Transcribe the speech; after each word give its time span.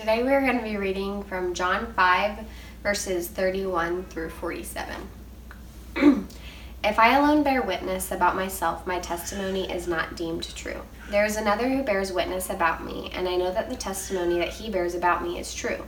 Today 0.00 0.22
we 0.22 0.32
are 0.32 0.40
going 0.40 0.56
to 0.56 0.64
be 0.64 0.78
reading 0.78 1.22
from 1.24 1.52
John 1.52 1.92
5, 1.92 2.38
verses 2.82 3.28
31 3.28 4.04
through 4.04 4.30
47. 4.30 4.94
if 6.82 6.98
I 6.98 7.18
alone 7.18 7.42
bear 7.42 7.60
witness 7.60 8.10
about 8.10 8.34
myself, 8.34 8.86
my 8.86 8.98
testimony 8.98 9.70
is 9.70 9.86
not 9.86 10.16
deemed 10.16 10.56
true. 10.56 10.80
There 11.10 11.26
is 11.26 11.36
another 11.36 11.68
who 11.68 11.82
bears 11.82 12.14
witness 12.14 12.48
about 12.48 12.82
me, 12.82 13.10
and 13.12 13.28
I 13.28 13.36
know 13.36 13.52
that 13.52 13.68
the 13.68 13.76
testimony 13.76 14.38
that 14.38 14.48
he 14.48 14.70
bears 14.70 14.94
about 14.94 15.22
me 15.22 15.38
is 15.38 15.52
true. 15.52 15.84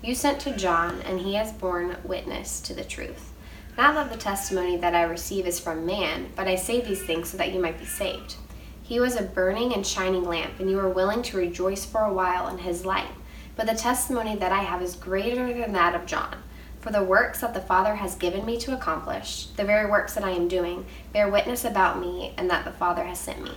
You 0.00 0.14
sent 0.14 0.38
to 0.42 0.56
John, 0.56 1.00
and 1.00 1.18
he 1.18 1.34
has 1.34 1.52
borne 1.52 1.96
witness 2.04 2.60
to 2.60 2.72
the 2.72 2.84
truth. 2.84 3.32
Not 3.76 3.94
that 3.94 4.12
the 4.12 4.16
testimony 4.16 4.76
that 4.76 4.94
I 4.94 5.02
receive 5.02 5.44
is 5.44 5.58
from 5.58 5.84
man, 5.84 6.28
but 6.36 6.46
I 6.46 6.54
say 6.54 6.80
these 6.80 7.02
things 7.02 7.30
so 7.30 7.36
that 7.38 7.52
you 7.52 7.60
might 7.60 7.80
be 7.80 7.84
saved. 7.84 8.36
He 8.80 9.00
was 9.00 9.16
a 9.16 9.24
burning 9.24 9.74
and 9.74 9.84
shining 9.84 10.22
lamp, 10.22 10.60
and 10.60 10.70
you 10.70 10.76
were 10.76 10.88
willing 10.88 11.22
to 11.22 11.36
rejoice 11.36 11.84
for 11.84 12.02
a 12.02 12.12
while 12.12 12.46
in 12.46 12.58
his 12.58 12.86
light. 12.86 13.10
But 13.56 13.66
the 13.66 13.74
testimony 13.74 14.36
that 14.36 14.52
I 14.52 14.62
have 14.62 14.82
is 14.82 14.94
greater 14.94 15.52
than 15.52 15.72
that 15.72 15.94
of 15.94 16.06
John. 16.06 16.36
For 16.80 16.92
the 16.92 17.02
works 17.02 17.40
that 17.40 17.54
the 17.54 17.60
Father 17.60 17.96
has 17.96 18.14
given 18.14 18.44
me 18.44 18.58
to 18.58 18.74
accomplish, 18.74 19.46
the 19.56 19.64
very 19.64 19.90
works 19.90 20.14
that 20.14 20.22
I 20.22 20.30
am 20.30 20.46
doing, 20.46 20.84
bear 21.12 21.28
witness 21.28 21.64
about 21.64 21.98
me 21.98 22.32
and 22.36 22.48
that 22.50 22.64
the 22.64 22.70
Father 22.70 23.04
has 23.04 23.18
sent 23.18 23.42
me. 23.42 23.52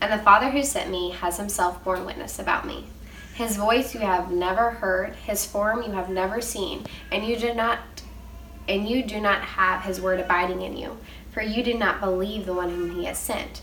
And 0.00 0.10
the 0.10 0.24
Father 0.24 0.50
who 0.50 0.62
sent 0.62 0.90
me 0.90 1.10
has 1.10 1.36
himself 1.36 1.84
borne 1.84 2.06
witness 2.06 2.38
about 2.38 2.66
me. 2.66 2.86
His 3.34 3.56
voice 3.56 3.92
you 3.92 4.00
have 4.00 4.30
never 4.30 4.70
heard, 4.70 5.14
his 5.16 5.44
form 5.44 5.82
you 5.82 5.92
have 5.92 6.08
never 6.08 6.40
seen, 6.40 6.86
and 7.10 7.26
you 7.26 7.36
do 7.36 7.52
not 7.52 7.80
and 8.68 8.88
you 8.88 9.02
do 9.02 9.20
not 9.20 9.42
have 9.42 9.82
his 9.82 10.00
word 10.00 10.20
abiding 10.20 10.62
in 10.62 10.76
you, 10.76 10.96
for 11.32 11.42
you 11.42 11.62
do 11.62 11.74
not 11.74 12.00
believe 12.00 12.46
the 12.46 12.54
one 12.54 12.70
whom 12.70 12.94
he 12.94 13.04
has 13.04 13.18
sent. 13.18 13.62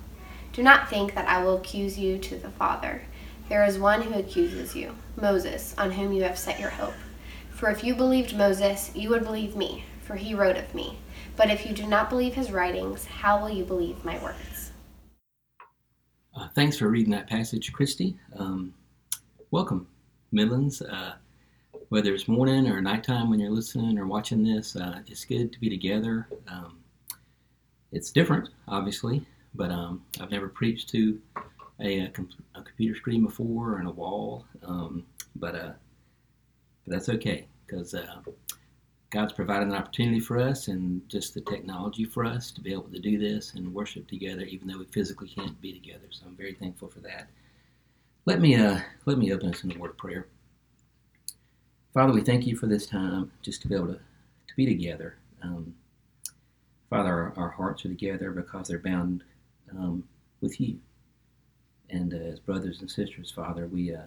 Do 0.53 0.63
not 0.63 0.89
think 0.89 1.15
that 1.15 1.29
I 1.29 1.41
will 1.41 1.57
accuse 1.57 1.97
you 1.97 2.17
to 2.17 2.35
the 2.35 2.49
Father. 2.49 3.01
There 3.47 3.63
is 3.63 3.79
one 3.79 4.01
who 4.01 4.19
accuses 4.19 4.75
you, 4.75 4.93
Moses, 5.15 5.73
on 5.77 5.91
whom 5.91 6.11
you 6.11 6.23
have 6.23 6.37
set 6.37 6.59
your 6.59 6.69
hope. 6.69 6.93
For 7.51 7.69
if 7.69 7.85
you 7.85 7.95
believed 7.95 8.35
Moses, 8.35 8.91
you 8.93 9.09
would 9.09 9.23
believe 9.23 9.55
me, 9.55 9.85
for 10.01 10.15
he 10.15 10.33
wrote 10.33 10.57
of 10.57 10.75
me. 10.75 10.97
But 11.37 11.49
if 11.51 11.65
you 11.65 11.73
do 11.73 11.87
not 11.87 12.09
believe 12.09 12.33
his 12.33 12.51
writings, 12.51 13.05
how 13.05 13.39
will 13.41 13.49
you 13.49 13.63
believe 13.63 14.03
my 14.03 14.21
words? 14.21 14.71
Uh, 16.35 16.49
thanks 16.53 16.77
for 16.77 16.89
reading 16.89 17.11
that 17.11 17.29
passage, 17.29 17.71
Christy. 17.71 18.17
Um, 18.35 18.73
welcome, 19.51 19.87
Midlands. 20.33 20.81
Uh, 20.81 21.13
whether 21.87 22.13
it's 22.13 22.27
morning 22.27 22.67
or 22.67 22.81
nighttime 22.81 23.29
when 23.29 23.39
you're 23.39 23.51
listening 23.51 23.97
or 23.97 24.05
watching 24.05 24.43
this, 24.43 24.75
uh, 24.75 24.99
it's 25.07 25.23
good 25.23 25.53
to 25.53 25.59
be 25.61 25.69
together. 25.69 26.27
Um, 26.49 26.79
it's 27.93 28.11
different, 28.11 28.49
obviously. 28.67 29.25
But 29.53 29.71
um, 29.71 30.03
I've 30.19 30.31
never 30.31 30.47
preached 30.47 30.89
to 30.89 31.19
a, 31.79 31.99
a, 31.99 32.11
a, 32.55 32.63
computer 32.63 32.95
screen 32.95 33.25
before 33.25 33.77
and 33.77 33.87
a 33.87 33.91
wall. 33.91 34.45
Um, 34.63 35.05
but, 35.35 35.55
uh, 35.55 35.71
but 36.85 36.93
that's 36.93 37.09
okay 37.09 37.47
because 37.65 37.93
uh, 37.93 38.21
God's 39.11 39.33
provided 39.33 39.67
an 39.67 39.75
opportunity 39.75 40.19
for 40.19 40.39
us 40.39 40.67
and 40.69 41.07
just 41.09 41.33
the 41.33 41.41
technology 41.41 42.05
for 42.05 42.25
us 42.25 42.51
to 42.51 42.61
be 42.61 42.71
able 42.71 42.83
to 42.83 42.99
do 42.99 43.17
this 43.17 43.53
and 43.55 43.73
worship 43.73 44.07
together, 44.07 44.43
even 44.43 44.67
though 44.67 44.79
we 44.79 44.85
physically 44.85 45.27
can't 45.27 45.59
be 45.59 45.73
together. 45.73 46.07
So 46.11 46.25
I'm 46.25 46.35
very 46.35 46.53
thankful 46.53 46.87
for 46.87 47.01
that. 47.01 47.27
Let 48.25 48.39
me 48.39 48.55
uh, 48.55 48.79
let 49.05 49.17
me 49.17 49.33
open 49.33 49.49
us 49.53 49.63
in 49.63 49.75
a 49.75 49.79
word 49.79 49.91
of 49.91 49.97
prayer. 49.97 50.27
Father, 51.93 52.13
we 52.13 52.21
thank 52.21 52.47
you 52.47 52.55
for 52.55 52.67
this 52.67 52.85
time 52.85 53.31
just 53.41 53.61
to 53.63 53.67
be 53.67 53.75
able 53.75 53.87
to, 53.87 53.95
to 53.95 54.55
be 54.55 54.65
together. 54.65 55.17
Um, 55.43 55.75
Father, 56.89 57.09
our, 57.09 57.33
our, 57.35 57.49
hearts 57.49 57.83
are 57.85 57.89
together 57.89 58.31
because 58.31 58.67
they're 58.67 58.79
bound 58.79 59.23
um, 59.77 60.03
with 60.41 60.59
you. 60.59 60.79
And 61.89 62.13
uh, 62.13 62.17
as 62.17 62.39
brothers 62.39 62.79
and 62.81 62.89
sisters, 62.89 63.31
Father, 63.31 63.67
we 63.67 63.93
uh, 63.93 64.01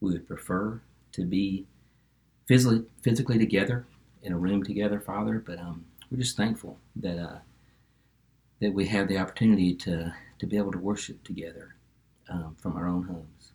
we 0.00 0.12
would 0.12 0.26
prefer 0.26 0.80
to 1.12 1.24
be 1.24 1.66
physically 2.46 2.84
physically 3.02 3.38
together 3.38 3.86
in 4.22 4.32
a 4.32 4.38
room 4.38 4.62
together, 4.62 5.00
Father. 5.00 5.42
But 5.44 5.58
um, 5.58 5.84
we're 6.10 6.18
just 6.18 6.36
thankful 6.36 6.78
that 6.96 7.18
uh, 7.18 7.38
that 8.60 8.72
we 8.72 8.86
have 8.86 9.08
the 9.08 9.18
opportunity 9.18 9.74
to 9.74 10.12
to 10.38 10.46
be 10.46 10.56
able 10.56 10.72
to 10.72 10.78
worship 10.78 11.22
together 11.24 11.74
um, 12.28 12.56
from 12.60 12.76
our 12.76 12.86
own 12.86 13.04
homes. 13.04 13.52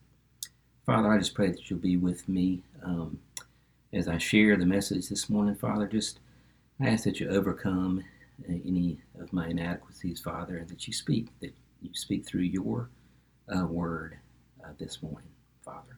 Father, 0.85 1.11
I 1.11 1.17
just 1.17 1.33
pray 1.33 1.47
that 1.47 1.69
you'll 1.69 1.79
be 1.79 1.97
with 1.97 2.27
me 2.27 2.61
um, 2.83 3.19
as 3.93 4.07
I 4.07 4.17
share 4.17 4.57
the 4.57 4.65
message 4.65 5.07
this 5.07 5.29
morning, 5.29 5.55
Father. 5.55 5.87
Just 5.87 6.19
I 6.79 6.89
ask 6.89 7.03
that 7.05 7.19
you 7.19 7.29
overcome 7.29 8.03
any 8.47 9.01
of 9.19 9.31
my 9.31 9.47
inadequacies, 9.47 10.19
Father, 10.19 10.57
and 10.57 10.67
that 10.69 10.87
you 10.87 10.93
speak, 10.93 11.27
that 11.39 11.53
you 11.81 11.89
speak 11.93 12.25
through 12.25 12.41
your 12.41 12.89
uh, 13.55 13.65
word 13.65 14.17
uh, 14.63 14.69
this 14.77 15.01
morning, 15.01 15.29
Father. 15.63 15.97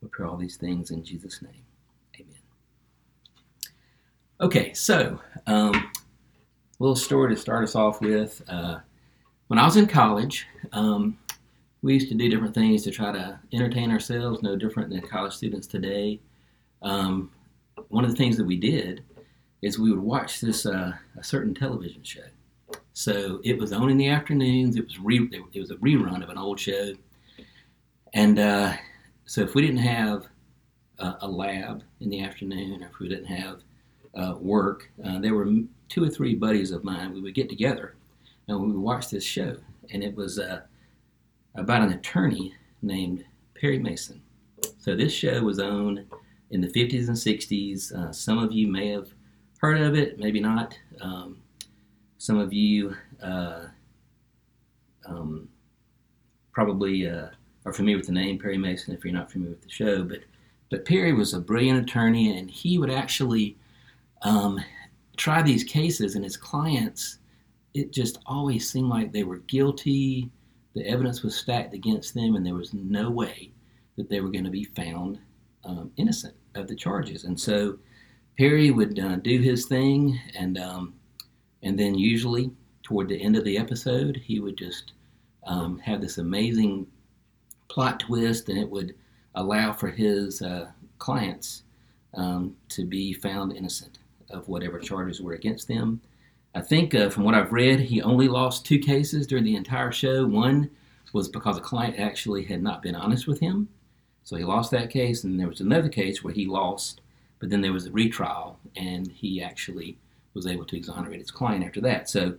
We 0.00 0.08
pray 0.08 0.26
all 0.26 0.36
these 0.36 0.56
things 0.56 0.90
in 0.90 1.04
Jesus' 1.04 1.42
name. 1.42 1.64
Amen. 2.16 2.34
Okay, 4.40 4.72
so 4.74 5.20
um, 5.46 5.90
little 6.78 6.96
story 6.96 7.34
to 7.34 7.40
start 7.40 7.62
us 7.62 7.74
off 7.76 8.00
with. 8.00 8.42
Uh, 8.48 8.78
when 9.46 9.58
I 9.58 9.64
was 9.64 9.76
in 9.76 9.86
college, 9.86 10.46
um, 10.72 11.18
we 11.82 11.94
used 11.94 12.08
to 12.08 12.14
do 12.14 12.28
different 12.28 12.54
things 12.54 12.82
to 12.84 12.90
try 12.90 13.12
to 13.12 13.38
entertain 13.52 13.90
ourselves, 13.90 14.42
no 14.42 14.56
different 14.56 14.90
than 14.90 15.00
college 15.02 15.34
students 15.34 15.66
today. 15.66 16.20
Um, 16.82 17.30
one 17.88 18.04
of 18.04 18.10
the 18.10 18.16
things 18.16 18.36
that 18.36 18.44
we 18.44 18.56
did 18.56 19.04
is 19.62 19.78
we 19.78 19.90
would 19.90 20.00
watch 20.00 20.40
this 20.40 20.66
uh, 20.66 20.92
a 21.16 21.24
certain 21.24 21.54
television 21.54 22.02
show. 22.02 22.22
So 22.92 23.40
it 23.44 23.58
was 23.58 23.72
on 23.72 23.88
in 23.88 23.96
the 23.96 24.08
afternoons. 24.08 24.76
It 24.76 24.84
was 24.84 24.98
re- 24.98 25.30
it 25.32 25.58
was 25.58 25.70
a 25.70 25.76
rerun 25.76 26.22
of 26.22 26.28
an 26.28 26.38
old 26.38 26.60
show, 26.60 26.92
and 28.12 28.38
uh, 28.38 28.74
so 29.24 29.40
if 29.40 29.54
we 29.54 29.62
didn't 29.62 29.78
have 29.78 30.26
uh, 30.98 31.14
a 31.20 31.28
lab 31.28 31.82
in 32.00 32.10
the 32.10 32.22
afternoon, 32.22 32.82
or 32.82 32.88
if 32.88 32.98
we 32.98 33.08
didn't 33.08 33.26
have 33.26 33.62
uh, 34.14 34.34
work, 34.38 34.90
uh, 35.04 35.18
there 35.20 35.34
were 35.34 35.48
two 35.88 36.04
or 36.04 36.08
three 36.08 36.34
buddies 36.34 36.70
of 36.70 36.84
mine. 36.84 37.12
We 37.14 37.20
would 37.20 37.34
get 37.34 37.48
together 37.48 37.94
and 38.48 38.60
we 38.60 38.68
would 38.68 38.76
watch 38.76 39.08
this 39.08 39.24
show, 39.24 39.56
and 39.90 40.02
it 40.02 40.14
was 40.16 40.38
uh, 40.38 40.62
about 41.54 41.82
an 41.82 41.92
attorney 41.92 42.54
named 42.82 43.24
Perry 43.58 43.78
Mason. 43.78 44.20
So 44.78 44.96
this 44.96 45.12
show 45.12 45.42
was 45.42 45.58
on 45.58 46.04
in 46.50 46.60
the 46.60 46.68
50s 46.68 47.08
and 47.08 47.16
60s. 47.16 47.92
Uh, 47.92 48.12
some 48.12 48.38
of 48.38 48.52
you 48.52 48.66
may 48.66 48.88
have 48.88 49.08
heard 49.62 49.80
of 49.80 49.94
it, 49.94 50.18
maybe 50.18 50.40
not. 50.40 50.76
Um, 51.00 51.38
some 52.18 52.38
of 52.38 52.52
you 52.52 52.96
uh, 53.22 53.66
um, 55.06 55.48
probably 56.52 57.08
uh, 57.08 57.28
are 57.64 57.72
familiar 57.72 57.96
with 57.96 58.06
the 58.06 58.12
name 58.12 58.38
Perry 58.38 58.58
Mason 58.58 58.92
if 58.92 59.04
you're 59.04 59.14
not 59.14 59.30
familiar 59.30 59.54
with 59.54 59.62
the 59.62 59.70
show, 59.70 60.02
but 60.02 60.20
but 60.70 60.86
Perry 60.86 61.12
was 61.12 61.34
a 61.34 61.40
brilliant 61.40 61.82
attorney, 61.82 62.38
and 62.38 62.50
he 62.50 62.78
would 62.78 62.90
actually 62.90 63.58
um, 64.22 64.58
try 65.16 65.42
these 65.42 65.64
cases, 65.64 66.14
and 66.14 66.24
his 66.24 66.36
clients, 66.36 67.18
it 67.74 67.92
just 67.92 68.18
always 68.24 68.70
seemed 68.70 68.88
like 68.88 69.12
they 69.12 69.24
were 69.24 69.38
guilty. 69.38 70.30
The 70.74 70.86
evidence 70.86 71.22
was 71.22 71.36
stacked 71.36 71.74
against 71.74 72.14
them, 72.14 72.36
and 72.36 72.44
there 72.44 72.54
was 72.54 72.72
no 72.72 73.10
way 73.10 73.52
that 73.96 74.08
they 74.08 74.22
were 74.22 74.30
going 74.30 74.44
to 74.44 74.50
be 74.50 74.64
found 74.64 75.18
um, 75.64 75.92
innocent 75.98 76.34
of 76.54 76.68
the 76.68 76.74
charges. 76.74 77.24
And 77.24 77.38
so 77.38 77.78
Perry 78.38 78.70
would 78.70 78.98
uh, 78.98 79.16
do 79.16 79.40
his 79.40 79.66
thing, 79.66 80.18
and 80.34 80.58
um, 80.58 80.94
and 81.62 81.78
then 81.78 81.94
usually 81.94 82.50
toward 82.82 83.08
the 83.08 83.22
end 83.22 83.36
of 83.36 83.44
the 83.44 83.58
episode, 83.58 84.16
he 84.16 84.40
would 84.40 84.56
just 84.56 84.92
um, 85.46 85.78
have 85.78 86.00
this 86.00 86.18
amazing 86.18 86.86
plot 87.68 88.00
twist, 88.00 88.48
and 88.48 88.58
it 88.58 88.68
would 88.68 88.94
allow 89.34 89.72
for 89.72 89.88
his 89.88 90.42
uh, 90.42 90.68
clients 90.98 91.62
um, 92.14 92.56
to 92.68 92.84
be 92.84 93.12
found 93.12 93.56
innocent 93.56 93.98
of 94.30 94.48
whatever 94.48 94.78
charges 94.78 95.20
were 95.20 95.34
against 95.34 95.68
them. 95.68 96.00
I 96.54 96.60
think, 96.60 96.94
uh, 96.94 97.10
from 97.10 97.24
what 97.24 97.34
I've 97.34 97.52
read, 97.52 97.80
he 97.80 98.02
only 98.02 98.28
lost 98.28 98.66
two 98.66 98.78
cases 98.78 99.26
during 99.26 99.44
the 99.44 99.56
entire 99.56 99.92
show. 99.92 100.26
One 100.26 100.70
was 101.12 101.28
because 101.28 101.58
a 101.58 101.62
client 101.62 101.98
actually 101.98 102.44
had 102.44 102.62
not 102.62 102.82
been 102.82 102.94
honest 102.94 103.26
with 103.26 103.40
him, 103.40 103.68
so 104.24 104.36
he 104.36 104.44
lost 104.44 104.70
that 104.70 104.90
case, 104.90 105.24
and 105.24 105.38
there 105.38 105.48
was 105.48 105.60
another 105.60 105.88
case 105.88 106.24
where 106.24 106.32
he 106.32 106.46
lost 106.46 107.01
but 107.42 107.50
then 107.50 107.60
there 107.60 107.72
was 107.72 107.86
a 107.86 107.90
retrial, 107.90 108.56
and 108.76 109.10
he 109.10 109.42
actually 109.42 109.98
was 110.32 110.46
able 110.46 110.64
to 110.64 110.76
exonerate 110.76 111.18
his 111.18 111.32
client 111.32 111.64
after 111.64 111.80
that. 111.80 112.08
So 112.08 112.36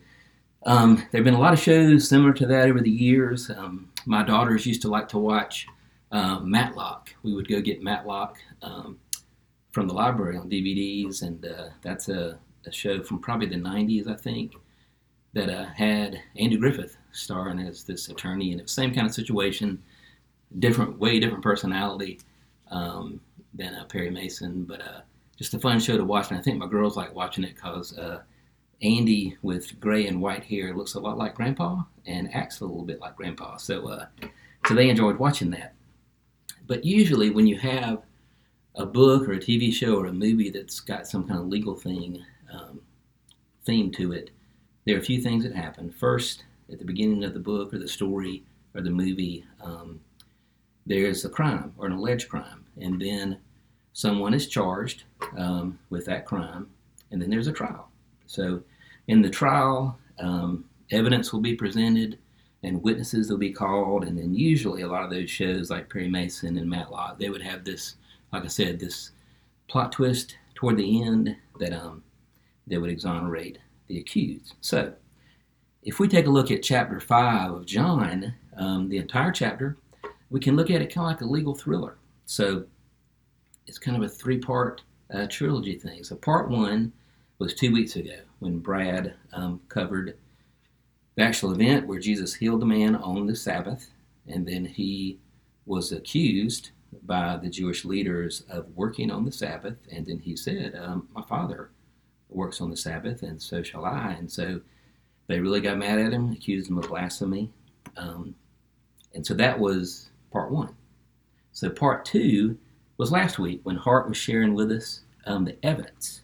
um, 0.65 0.95
there 0.95 1.19
have 1.19 1.25
been 1.25 1.33
a 1.33 1.39
lot 1.39 1.51
of 1.51 1.59
shows 1.59 2.07
similar 2.07 2.31
to 2.31 2.45
that 2.45 2.69
over 2.69 2.79
the 2.79 2.89
years. 2.89 3.49
Um, 3.49 3.91
my 4.05 4.23
daughters 4.23 4.65
used 4.65 4.81
to 4.83 4.87
like 4.87 5.09
to 5.09 5.17
watch 5.17 5.67
uh, 6.13 6.39
Matlock. 6.39 7.13
We 7.21 7.33
would 7.33 7.49
go 7.49 7.59
get 7.59 7.83
Matlock 7.83 8.37
um, 8.61 8.97
from 9.71 9.89
the 9.89 9.93
library 9.93 10.37
on 10.37 10.49
DVDs, 10.49 11.21
and 11.21 11.45
uh, 11.45 11.71
that's 11.81 12.07
a, 12.07 12.39
a, 12.65 12.71
show 12.71 13.03
from 13.03 13.19
probably 13.19 13.47
the 13.47 13.57
90s, 13.57 14.07
I 14.07 14.15
think, 14.15 14.53
that 15.33 15.49
uh, 15.49 15.65
had 15.65 16.17
Andy 16.37 16.55
Griffith 16.55 16.95
starring 17.11 17.59
as 17.59 17.83
this 17.83 18.07
attorney, 18.07 18.53
and 18.53 18.61
the 18.61 18.67
same 18.69 18.93
kind 18.95 19.05
of 19.05 19.13
situation, 19.13 19.83
different, 20.59 20.97
way 20.97 21.19
different 21.19 21.43
personality 21.43 22.21
um, 22.71 23.19
than 23.53 23.75
uh, 23.75 23.85
Perry 23.85 24.09
Mason, 24.09 24.63
but 24.63 24.81
uh, 24.81 25.01
just 25.37 25.53
a 25.53 25.59
fun 25.59 25.79
show 25.79 25.97
to 25.97 26.03
watch. 26.03 26.29
And 26.29 26.39
I 26.39 26.41
think 26.41 26.57
my 26.57 26.67
girls 26.67 26.97
like 26.97 27.13
watching 27.13 27.43
it 27.43 27.55
because 27.55 27.97
uh, 27.97 28.21
Andy 28.81 29.37
with 29.41 29.79
gray 29.79 30.07
and 30.07 30.21
white 30.21 30.43
hair 30.43 30.73
looks 30.75 30.95
a 30.95 30.99
lot 30.99 31.17
like 31.17 31.35
Grandpa 31.35 31.83
and 32.05 32.33
acts 32.33 32.59
a 32.59 32.65
little 32.65 32.83
bit 32.83 32.99
like 32.99 33.15
Grandpa. 33.15 33.57
So, 33.57 33.87
uh, 33.87 34.05
so 34.67 34.73
they 34.73 34.89
enjoyed 34.89 35.17
watching 35.17 35.51
that. 35.51 35.73
But 36.67 36.83
usually, 36.85 37.29
when 37.29 37.47
you 37.47 37.57
have 37.59 38.03
a 38.75 38.85
book 38.85 39.27
or 39.27 39.33
a 39.33 39.39
TV 39.39 39.71
show 39.71 39.95
or 39.95 40.07
a 40.07 40.13
movie 40.13 40.49
that's 40.49 40.79
got 40.79 41.07
some 41.07 41.27
kind 41.27 41.39
of 41.39 41.47
legal 41.47 41.75
thing 41.75 42.23
um, 42.51 42.81
theme 43.65 43.91
to 43.91 44.13
it, 44.13 44.31
there 44.85 44.95
are 44.95 44.99
a 44.99 45.03
few 45.03 45.21
things 45.21 45.43
that 45.43 45.55
happen. 45.55 45.91
First, 45.91 46.45
at 46.71 46.79
the 46.79 46.85
beginning 46.85 47.23
of 47.23 47.33
the 47.33 47.39
book 47.39 47.73
or 47.73 47.79
the 47.79 47.87
story 47.87 48.43
or 48.73 48.81
the 48.81 48.89
movie, 48.89 49.45
um, 49.61 49.99
there's 50.85 51.23
a 51.23 51.29
crime 51.29 51.73
or 51.77 51.85
an 51.85 51.93
alleged 51.93 52.29
crime, 52.29 52.62
and 52.79 53.01
then 53.01 53.37
someone 53.93 54.33
is 54.33 54.47
charged 54.47 55.03
um, 55.37 55.79
with 55.89 56.05
that 56.05 56.25
crime, 56.25 56.67
and 57.11 57.21
then 57.21 57.29
there's 57.29 57.47
a 57.47 57.53
trial. 57.53 57.89
So, 58.25 58.61
in 59.07 59.21
the 59.21 59.29
trial, 59.29 59.97
um, 60.19 60.65
evidence 60.91 61.33
will 61.33 61.41
be 61.41 61.55
presented 61.55 62.17
and 62.63 62.81
witnesses 62.81 63.29
will 63.29 63.37
be 63.37 63.51
called, 63.51 64.05
and 64.05 64.17
then 64.17 64.33
usually 64.33 64.81
a 64.81 64.87
lot 64.87 65.03
of 65.03 65.09
those 65.09 65.29
shows 65.29 65.69
like 65.69 65.89
Perry 65.89 66.07
Mason 66.07 66.57
and 66.57 66.69
Matlock, 66.69 67.19
they 67.19 67.29
would 67.29 67.41
have 67.41 67.65
this, 67.65 67.95
like 68.31 68.45
I 68.45 68.47
said, 68.47 68.79
this 68.79 69.11
plot 69.67 69.91
twist 69.91 70.37
toward 70.55 70.77
the 70.77 71.03
end 71.03 71.35
that 71.59 71.73
um, 71.73 72.03
would 72.69 72.89
exonerate 72.89 73.57
the 73.87 73.99
accused. 73.99 74.55
So, 74.61 74.93
if 75.83 75.99
we 75.99 76.07
take 76.07 76.27
a 76.27 76.31
look 76.31 76.49
at 76.51 76.63
chapter 76.63 77.01
five 77.01 77.51
of 77.51 77.65
John, 77.65 78.33
um, 78.55 78.87
the 78.87 78.97
entire 78.97 79.31
chapter, 79.31 79.77
we 80.29 80.39
can 80.39 80.55
look 80.55 80.71
at 80.71 80.81
it 80.81 80.93
kind 80.93 81.05
of 81.05 81.11
like 81.11 81.21
a 81.21 81.25
legal 81.25 81.53
thriller. 81.53 81.97
So, 82.25 82.65
it's 83.67 83.77
kind 83.77 83.95
of 83.95 84.03
a 84.03 84.09
three-part 84.09 84.81
uh, 85.13 85.27
trilogy 85.29 85.75
thing. 85.75 86.03
So, 86.03 86.15
part 86.15 86.49
one 86.49 86.91
was 87.39 87.53
two 87.53 87.71
weeks 87.71 87.95
ago 87.95 88.17
when 88.39 88.59
Brad 88.59 89.13
um, 89.33 89.61
covered 89.69 90.17
the 91.15 91.23
actual 91.23 91.51
event 91.51 91.87
where 91.87 91.99
Jesus 91.99 92.33
healed 92.33 92.63
a 92.63 92.65
man 92.65 92.95
on 92.95 93.27
the 93.27 93.35
Sabbath, 93.35 93.89
and 94.27 94.47
then 94.47 94.65
he 94.65 95.19
was 95.65 95.91
accused 95.91 96.71
by 97.05 97.37
the 97.37 97.49
Jewish 97.49 97.85
leaders 97.85 98.43
of 98.49 98.67
working 98.75 99.11
on 99.11 99.25
the 99.25 99.31
Sabbath, 99.31 99.77
and 99.91 100.05
then 100.05 100.19
he 100.19 100.35
said, 100.35 100.75
um, 100.75 101.07
"My 101.13 101.21
Father 101.23 101.69
works 102.29 102.61
on 102.61 102.69
the 102.69 102.77
Sabbath, 102.77 103.23
and 103.23 103.41
so 103.41 103.63
shall 103.63 103.85
I." 103.85 104.13
And 104.13 104.31
so 104.31 104.61
they 105.27 105.39
really 105.39 105.61
got 105.61 105.77
mad 105.77 105.99
at 105.99 106.13
him, 106.13 106.31
accused 106.31 106.69
him 106.69 106.77
of 106.77 106.87
blasphemy, 106.87 107.51
um, 107.97 108.35
and 109.13 109.25
so 109.25 109.33
that 109.35 109.59
was 109.59 110.09
part 110.31 110.51
one. 110.51 110.75
So 111.53 111.69
part 111.69 112.05
two 112.05 112.57
was 112.97 113.11
last 113.11 113.39
week 113.39 113.61
when 113.63 113.75
Hart 113.75 114.07
was 114.07 114.17
sharing 114.17 114.53
with 114.53 114.71
us 114.71 115.01
um, 115.25 115.45
the 115.45 115.55
evidence. 115.63 116.21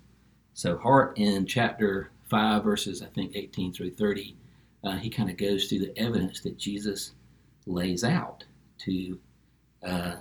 So 0.53 0.77
Hart 0.77 1.17
in 1.17 1.45
chapter 1.45 2.11
five, 2.29 2.63
verses 2.63 3.01
I 3.01 3.07
think 3.07 3.35
18 3.35 3.73
through 3.73 3.91
30 3.91 4.35
uh, 4.83 4.97
he 4.97 5.09
kind 5.09 5.29
of 5.29 5.37
goes 5.37 5.67
through 5.67 5.79
the 5.79 5.97
evidence 5.97 6.41
that 6.41 6.57
Jesus 6.57 7.11
lays 7.65 8.03
out 8.03 8.43
to 8.79 9.19
uh, 9.83 10.15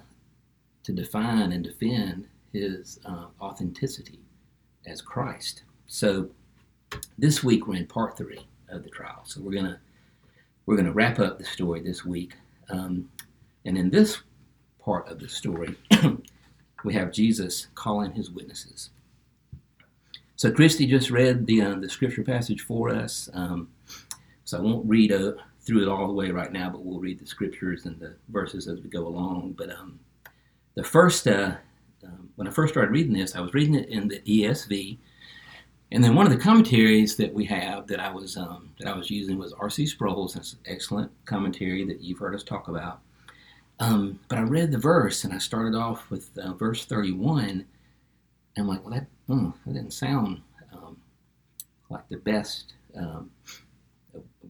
to 0.84 0.92
define 0.92 1.52
and 1.52 1.64
defend 1.64 2.26
his 2.52 2.98
uh, 3.04 3.26
authenticity 3.40 4.20
as 4.86 5.00
Christ. 5.00 5.62
So 5.86 6.28
this 7.18 7.44
week 7.44 7.66
we're 7.66 7.76
in 7.76 7.86
part 7.86 8.16
three 8.16 8.46
of 8.68 8.82
the 8.82 8.90
trial. 8.90 9.22
So 9.24 9.40
we're 9.40 9.52
gonna 9.52 9.78
we're 10.66 10.76
gonna 10.76 10.92
wrap 10.92 11.18
up 11.18 11.38
the 11.38 11.44
story 11.44 11.80
this 11.80 12.04
week, 12.04 12.34
um, 12.70 13.08
and 13.64 13.78
in 13.78 13.90
this 13.90 14.18
part 14.88 15.08
of 15.10 15.18
the 15.20 15.28
story, 15.28 15.76
we 16.84 16.94
have 16.94 17.12
Jesus 17.12 17.66
calling 17.74 18.10
his 18.12 18.30
witnesses. 18.30 18.88
So 20.36 20.50
Christy 20.50 20.86
just 20.86 21.10
read 21.10 21.44
the 21.44 21.60
uh, 21.60 21.74
the 21.74 21.90
scripture 21.90 22.22
passage 22.22 22.62
for 22.62 22.88
us. 22.88 23.28
Um, 23.34 23.68
so 24.44 24.56
I 24.56 24.62
won't 24.62 24.88
read 24.88 25.12
through 25.60 25.82
it 25.82 25.88
all 25.88 26.06
the 26.06 26.14
way 26.14 26.30
right 26.30 26.50
now, 26.50 26.70
but 26.70 26.82
we'll 26.82 27.00
read 27.00 27.18
the 27.18 27.26
scriptures 27.26 27.84
and 27.84 28.00
the 28.00 28.14
verses 28.30 28.66
as 28.66 28.80
we 28.80 28.88
go 28.88 29.06
along. 29.06 29.56
But 29.58 29.70
um, 29.78 30.00
the 30.74 30.82
first, 30.82 31.28
uh, 31.28 31.56
um, 32.02 32.30
when 32.36 32.48
I 32.48 32.50
first 32.50 32.72
started 32.72 32.90
reading 32.90 33.12
this, 33.12 33.36
I 33.36 33.40
was 33.40 33.52
reading 33.52 33.74
it 33.74 33.90
in 33.90 34.08
the 34.08 34.20
ESV, 34.20 34.96
and 35.92 36.02
then 36.02 36.14
one 36.14 36.24
of 36.24 36.32
the 36.32 36.38
commentaries 36.38 37.14
that 37.16 37.34
we 37.34 37.44
have 37.44 37.86
that 37.88 38.00
I 38.00 38.10
was 38.10 38.38
um, 38.38 38.70
that 38.78 38.88
I 38.88 38.96
was 38.96 39.10
using 39.10 39.36
was 39.36 39.52
R.C. 39.52 39.84
Sproul's 39.84 40.56
excellent 40.64 41.12
commentary 41.26 41.84
that 41.84 42.00
you've 42.00 42.20
heard 42.20 42.34
us 42.34 42.42
talk 42.42 42.68
about. 42.68 43.02
Um, 43.80 44.18
but 44.28 44.38
I 44.38 44.42
read 44.42 44.72
the 44.72 44.78
verse 44.78 45.24
and 45.24 45.32
I 45.32 45.38
started 45.38 45.76
off 45.76 46.10
with 46.10 46.36
uh, 46.38 46.52
verse 46.54 46.84
31, 46.84 47.48
and 47.48 47.66
I'm 48.56 48.66
like, 48.66 48.84
well, 48.84 48.94
that, 48.94 49.06
hmm, 49.26 49.50
that 49.64 49.74
didn't 49.74 49.92
sound 49.92 50.40
um, 50.72 50.96
like 51.90 52.08
the 52.08 52.16
best 52.16 52.74
um, 52.96 53.30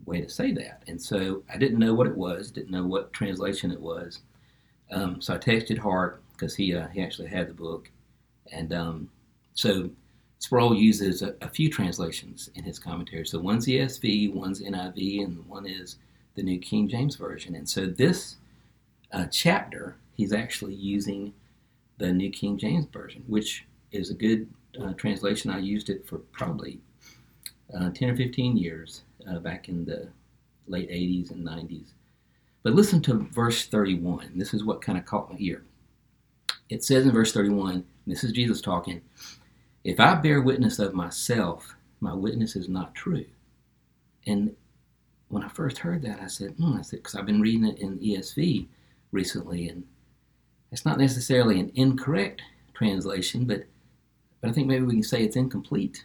way 0.06 0.20
to 0.20 0.28
say 0.28 0.52
that. 0.52 0.82
And 0.86 1.00
so 1.00 1.42
I 1.52 1.58
didn't 1.58 1.78
know 1.78 1.94
what 1.94 2.06
it 2.06 2.16
was, 2.16 2.50
didn't 2.50 2.70
know 2.70 2.86
what 2.86 3.12
translation 3.12 3.70
it 3.70 3.80
was. 3.80 4.20
Um, 4.90 5.20
so 5.20 5.34
I 5.34 5.38
texted 5.38 5.78
Hart 5.78 6.22
because 6.32 6.54
he 6.54 6.75
uh, 6.75 6.88
he 6.88 7.02
actually 7.02 7.28
had 7.28 7.48
the 7.48 7.54
book, 7.54 7.90
and 8.50 8.72
um, 8.72 9.10
so 9.52 9.90
Sproul 10.38 10.75
uses 10.75 11.20
a, 11.22 11.34
a, 11.42 11.48
few 11.48 11.69
translations 11.69 12.48
in 12.54 12.64
his 12.64 12.78
commentary. 12.78 13.26
So 13.26 13.38
one's 13.38 13.66
ESV, 13.66 14.32
one's 14.32 14.62
NIV, 14.62 15.25
and 15.25 15.46
one 15.46 15.66
is 15.66 15.96
the 16.36 16.42
New 16.42 16.58
King 16.58 16.88
James 16.88 17.16
Version. 17.16 17.54
And 17.56 17.69
so 17.69 17.86
this 17.86 18.36
uh, 19.12 19.26
chapter, 19.26 19.96
he's 20.16 20.32
actually 20.32 20.75
using 20.75 21.32
the 21.99 22.12
New 22.12 22.31
King 22.31 22.58
James 22.58 22.87
Version, 22.93 23.25
which 23.26 23.66
is 23.93 24.10
a 24.10 24.14
good 24.14 24.49
uh, 24.81 24.93
translation. 24.94 25.50
I 25.50 25.58
used 25.58 25.90
it 25.90 26.06
for 26.06 26.19
probably 26.19 26.78
uh, 27.75 27.90
10 27.90 28.10
or 28.10 28.16
15 28.16 28.56
years 28.56 29.02
uh, 29.28 29.38
back 29.38 29.69
in 29.69 29.84
the 29.84 30.08
late 30.66 30.90
80s 30.90 31.31
and 31.31 31.46
90s. 31.46 31.88
But 32.62 32.75
listen 32.75 33.00
to 33.02 33.14
verse 33.32 33.66
31. 33.66 34.32
This 34.34 34.52
is 34.52 34.64
what 34.64 34.82
kind 34.82 34.99
of 34.99 35.06
caught 35.06 35.31
my 35.31 35.37
ear. 35.38 35.62
It 36.69 36.84
says 36.84 37.06
in 37.06 37.12
verse 37.12 37.32
31, 37.32 37.84
this 38.06 38.25
is 38.25 38.32
Jesus 38.32 38.61
talking, 38.61 39.00
if 39.84 40.00
I 40.00 40.14
bear 40.14 40.43
witness 40.43 40.78
of 40.78 40.93
myself, 40.93 41.75
my 42.00 42.12
witness 42.12 42.56
is 42.56 42.68
not 42.68 42.94
true. 42.94 43.25
And 44.26 44.54
when 45.28 45.42
I 45.42 45.49
first 45.49 45.78
heard 45.78 46.02
that, 46.02 46.21
I 46.21 46.26
said, 46.26 46.50
hmm, 46.59 46.76
I 46.76 46.83
said, 46.83 46.99
because 46.99 47.14
I've 47.14 47.26
been 47.26 47.40
reading 47.40 47.64
it 47.64 47.78
in 47.78 47.99
ESV 47.99 48.66
recently, 49.12 49.69
and 49.69 49.85
it's 50.71 50.85
not 50.85 50.99
necessarily 50.99 51.61
an 51.61 51.73
incorrect 51.75 52.43
translation, 52.75 53.45
but 53.45 53.65
but 54.41 54.50
I 54.50 54.53
think 54.53 54.69
maybe 54.69 54.85
we 54.85 54.95
can 54.95 55.03
say 55.03 55.25
it's 55.25 55.37
incomplete. 55.37 56.05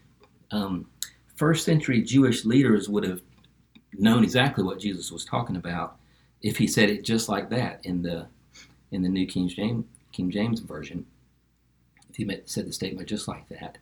Um, 0.51 0.87
first 1.35 1.65
century 1.65 2.01
Jewish 2.01 2.45
leaders 2.45 2.89
would 2.89 3.03
have 3.03 3.21
known 3.93 4.23
exactly 4.23 4.63
what 4.63 4.79
Jesus 4.79 5.11
was 5.11 5.23
talking 5.23 5.55
about 5.55 5.97
if 6.41 6.57
he 6.57 6.67
said 6.67 6.89
it 6.89 7.03
just 7.03 7.29
like 7.29 7.49
that 7.49 7.79
in 7.85 8.01
the 8.01 8.27
in 8.91 9.01
the 9.01 9.09
New 9.09 9.27
King 9.27 9.47
James 9.47 9.85
King 10.11 10.31
James 10.31 10.59
version. 10.61 11.05
If 12.09 12.17
he 12.17 12.41
said 12.45 12.67
the 12.67 12.73
statement 12.73 13.09
just 13.09 13.27
like 13.27 13.47
that, 13.49 13.79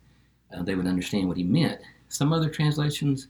uh, 0.54 0.62
they 0.62 0.74
would 0.74 0.86
understand 0.86 1.28
what 1.28 1.36
he 1.36 1.44
meant. 1.44 1.80
Some 2.08 2.32
other 2.32 2.48
translations 2.48 3.28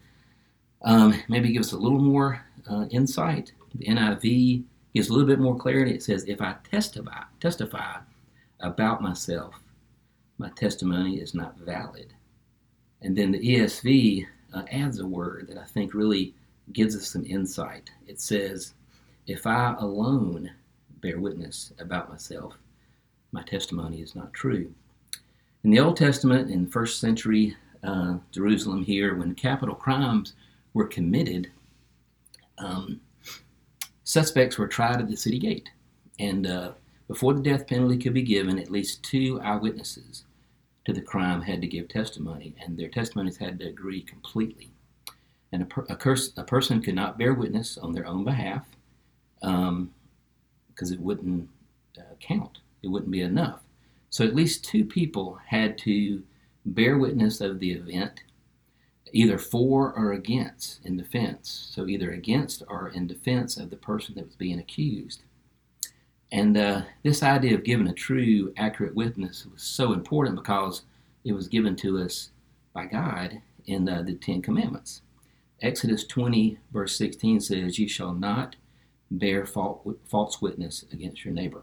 um, 0.83 1.21
maybe 1.29 1.53
give 1.53 1.63
us 1.63 1.73
a 1.73 1.79
little 1.79 2.01
more 2.01 2.45
uh, 2.71 2.87
insight. 2.91 3.53
The 3.75 3.87
NIV 3.87 4.63
gives 4.95 5.09
a 5.09 5.13
little 5.13 5.27
bit 5.27 5.41
more 5.41 5.57
clarity. 5.57 5.93
It 5.93 6.03
says, 6.03 6.25
"If 6.27 6.41
I 6.41 6.57
testify 6.71 7.25
testify 7.41 8.01
about 8.61 9.03
myself, 9.03 9.61
my 10.39 10.51
testimony 10.51 11.19
is 11.19 11.35
not 11.35 11.59
valid." 11.59 12.13
And 13.03 13.17
then 13.17 13.33
the 13.33 13.41
ESV 13.41 14.27
uh, 14.55 14.63
adds 14.71 14.99
a 14.99 15.07
word 15.07 15.49
that 15.49 15.59
I 15.59 15.65
think 15.65 15.95
really 15.95 16.35
gives 16.73 16.97
us 16.97 17.09
some 17.09 17.25
insight. 17.27 17.91
It 18.07 18.21
says, 18.21 18.75
If 19.27 19.47
I 19.47 19.75
alone 19.79 20.51
bear 21.01 21.19
witness 21.19 21.73
about 21.79 22.09
myself, 22.09 22.57
my 23.33 23.43
testimony 23.43 24.01
is 24.01 24.15
not 24.15 24.33
true. 24.33 24.73
In 25.65 25.71
the 25.71 25.81
Old 25.81 25.97
Testament, 25.97 26.51
in 26.51 26.67
first 26.67 27.01
century 27.01 27.57
uh, 27.83 28.19
Jerusalem 28.31 28.85
here, 28.85 29.17
when 29.17 29.35
capital 29.35 29.75
crimes 29.75 30.35
were 30.75 30.87
committed, 30.87 31.51
um, 32.59 33.01
suspects 34.04 34.59
were 34.59 34.68
tried 34.68 35.00
at 35.00 35.09
the 35.09 35.16
city 35.16 35.38
gate. 35.38 35.68
And 36.18 36.47
uh, 36.47 36.73
before 37.09 37.35
the 37.35 37.42
death 37.42 37.66
penalty 37.66 37.99
could 37.99 38.14
be 38.14 38.23
given, 38.23 38.59
at 38.59 38.71
least 38.71 39.02
two 39.02 39.40
eyewitnesses 39.42 40.25
to 40.85 40.92
the 40.92 41.00
crime 41.00 41.42
had 41.42 41.61
to 41.61 41.66
give 41.66 41.88
testimony, 41.88 42.54
and 42.61 42.76
their 42.76 42.88
testimonies 42.88 43.37
had 43.37 43.59
to 43.61 43.68
agree 43.68 44.02
completely. 44.02 44.73
And 45.52 45.62
a, 45.62 45.66
per, 45.66 45.87
a, 45.88 45.97
curse, 45.97 46.32
a 46.37 46.42
person 46.42 46.82
could 46.82 46.94
not 46.94 47.18
bear 47.18 47.35
witness 47.35 47.78
on 47.78 47.92
their 47.92 48.06
own 48.06 48.25
behalf 48.25 48.66
because 49.40 49.68
um, 49.68 49.92
it 50.80 51.00
wouldn't 51.00 51.49
uh, 51.99 52.14
count. 52.21 52.59
It 52.82 52.88
wouldn't 52.88 53.11
be 53.11 53.21
enough. 53.21 53.61
So 54.11 54.25
at 54.25 54.35
least 54.35 54.64
two 54.64 54.85
people 54.85 55.38
had 55.47 55.78
to 55.78 56.23
bear 56.66 56.99
witness 56.99 57.40
of 57.40 57.59
the 57.61 57.73
event, 57.73 58.23
either 59.12 59.38
for 59.38 59.92
or 59.92 60.12
against 60.12 60.85
in 60.85 60.97
defense. 60.97 61.69
So 61.71 61.87
either 61.87 62.11
against 62.11 62.62
or 62.69 62.88
in 62.88 63.07
defense 63.07 63.57
of 63.57 63.71
the 63.71 63.76
person 63.76 64.14
that 64.14 64.26
was 64.26 64.37
being 64.37 64.59
accused. 64.59 65.23
And 66.31 66.57
uh, 66.57 66.83
this 67.02 67.23
idea 67.23 67.54
of 67.54 67.64
giving 67.64 67.88
a 67.88 67.92
true, 67.92 68.54
accurate 68.57 68.95
witness 68.95 69.47
was 69.47 69.62
so 69.62 69.92
important 69.92 70.37
because 70.37 70.83
it 71.25 71.33
was 71.33 71.47
given 71.47 71.76
to 71.76 71.99
us 71.99 72.31
by 72.73 72.87
God 72.87 73.42
in 73.66 73.88
uh, 73.88 74.02
the 74.02 74.14
Ten 74.14 74.40
Commandments. 74.40 75.02
Exodus 75.61 76.04
20, 76.04 76.59
verse 76.73 76.97
16 76.97 77.40
says, 77.40 77.78
You 77.78 77.87
shall 77.87 78.14
not 78.14 78.57
bear 79.11 79.47
false 79.47 80.40
witness 80.40 80.85
against 80.90 81.25
your 81.25 81.35
neighbor. 81.35 81.62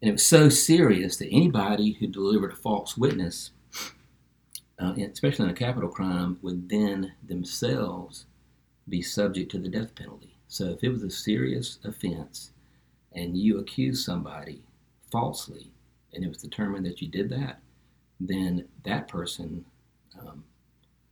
And 0.00 0.08
it 0.08 0.12
was 0.12 0.26
so 0.26 0.48
serious 0.48 1.16
that 1.16 1.28
anybody 1.30 1.92
who 1.92 2.06
delivered 2.06 2.52
a 2.52 2.56
false 2.56 2.96
witness, 2.96 3.50
uh, 4.78 4.94
especially 5.10 5.46
in 5.46 5.50
a 5.50 5.54
capital 5.54 5.88
crime, 5.88 6.38
would 6.42 6.68
then 6.68 7.12
themselves 7.26 8.26
be 8.88 9.00
subject 9.00 9.50
to 9.50 9.58
the 9.58 9.68
death 9.68 9.94
penalty. 9.94 10.36
So 10.48 10.66
if 10.66 10.82
it 10.82 10.90
was 10.90 11.02
a 11.02 11.10
serious 11.10 11.78
offense 11.84 12.50
and 13.12 13.36
you 13.36 13.58
accuse 13.58 14.04
somebody 14.04 14.62
falsely, 15.10 15.70
and 16.12 16.24
it 16.24 16.28
was 16.28 16.38
determined 16.38 16.86
that 16.86 17.00
you 17.00 17.08
did 17.08 17.28
that, 17.30 17.60
then 18.20 18.66
that 18.84 19.08
person 19.08 19.64
um, 20.20 20.44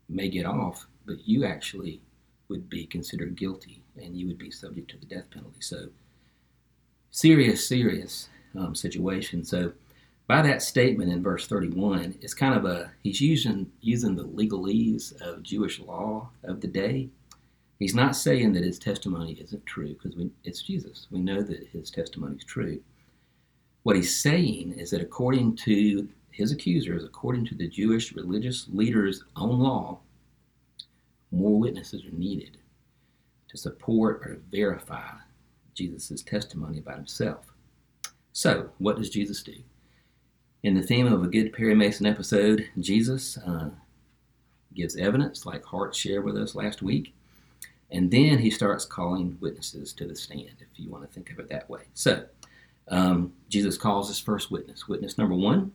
may 0.09 0.29
get 0.29 0.47
off, 0.47 0.87
but 1.07 1.27
you 1.27 1.45
actually 1.45 2.01
would 2.49 2.69
be 2.69 2.87
considered 2.87 3.37
guilty 3.37 3.83
and 3.97 4.17
you 4.17 4.27
would 4.27 4.39
be 4.39 4.51
subject 4.51 4.91
to 4.91 4.99
the 4.99 5.07
death 5.07 5.31
penalty. 5.31 5.61
So, 5.61 5.89
serious, 7.11 7.67
serious 7.67 8.29
um, 8.57 8.75
situation. 8.75 9.45
So, 9.45 9.73
by 10.27 10.43
that 10.43 10.63
statement 10.63 11.13
in 11.13 11.23
verse 11.23 11.47
31, 11.47 12.19
it's 12.21 12.35
kind 12.35 12.55
of 12.55 12.65
a 12.65 12.93
he's 13.03 13.21
using 13.21 13.71
using 13.81 14.15
the 14.15 14.25
legalese 14.25 15.21
of 15.21 15.43
Jewish 15.43 15.81
law 15.81 16.31
of 16.45 16.61
the 16.61 16.69
day. 16.69 17.11
He's 17.79 17.95
not 17.95 18.15
saying 18.15 18.53
that 18.53 18.63
his 18.63 18.79
testimony 18.79 19.33
isn't 19.33 19.67
true 19.67 19.95
because 19.95 20.15
it's 20.45 20.63
Jesus. 20.63 21.09
We 21.11 21.21
know 21.21 21.43
that 21.43 21.67
his 21.73 21.91
testimony 21.91 22.37
is 22.37 22.45
true. 22.45 22.81
What 23.83 23.97
he's 23.97 24.17
saying 24.17 24.75
is 24.79 24.91
that 24.91 25.03
according 25.03 25.57
to 25.57 26.09
his 26.31 26.53
accusers, 26.53 27.05
according 27.05 27.47
to 27.47 27.55
the 27.57 27.69
Jewish 27.69 28.13
religious 28.13 28.69
leaders' 28.73 29.25
own 29.37 29.59
law, 29.59 29.99
more 31.33 31.59
witnesses 31.59 32.05
are 32.05 32.17
needed 32.17 32.59
to 33.49 33.59
support 33.59 34.23
or 34.25 34.35
to 34.35 34.41
verify 34.51 35.11
Jesus' 35.75 36.23
testimony 36.23 36.79
about 36.79 36.97
himself. 36.97 37.53
So, 38.33 38.71
what 38.79 38.97
does 38.97 39.11
Jesus 39.11 39.43
do? 39.43 39.57
In 40.63 40.75
the 40.75 40.83
theme 40.83 41.13
of 41.13 41.25
a 41.25 41.29
good 41.29 41.53
Perry 41.53 41.75
Mason 41.75 42.07
episode, 42.07 42.69
Jesus 42.79 43.37
uh, 43.39 43.71
gives 44.75 44.97
evidence, 44.97 45.45
like 45.45 45.65
Hart 45.65 45.93
shared 45.93 46.25
with 46.25 46.37
us 46.37 46.55
last 46.55 46.83
week, 46.83 47.13
and 47.91 48.09
then 48.13 48.39
he 48.39 48.49
starts 48.49 48.85
calling 48.85 49.37
witnesses 49.41 49.93
to 49.95 50.07
the 50.07 50.15
stand, 50.15 50.55
if 50.61 50.69
you 50.77 50.89
want 50.89 51.03
to 51.03 51.13
think 51.13 51.31
of 51.31 51.41
it 51.41 51.49
that 51.49 51.69
way. 51.69 51.83
So, 51.95 52.27
um, 52.87 53.33
Jesus 53.49 53.77
calls 53.77 54.07
his 54.07 54.21
first 54.21 54.53
witness. 54.53 54.87
Witness 54.87 55.19
number 55.19 55.35
one 55.35 55.73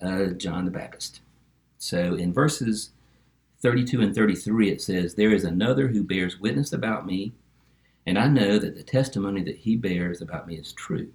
uh, 0.00 0.28
John 0.28 0.64
the 0.64 0.70
Baptist. 0.70 1.20
So 1.76 2.14
in 2.14 2.32
verses 2.32 2.90
32 3.60 4.00
and 4.00 4.14
33, 4.14 4.70
it 4.70 4.80
says, 4.80 5.14
There 5.14 5.32
is 5.32 5.44
another 5.44 5.88
who 5.88 6.02
bears 6.02 6.40
witness 6.40 6.72
about 6.72 7.04
me, 7.04 7.32
and 8.06 8.18
I 8.18 8.28
know 8.28 8.58
that 8.58 8.76
the 8.76 8.82
testimony 8.82 9.42
that 9.42 9.58
he 9.58 9.76
bears 9.76 10.22
about 10.22 10.46
me 10.46 10.56
is 10.56 10.72
true. 10.72 11.12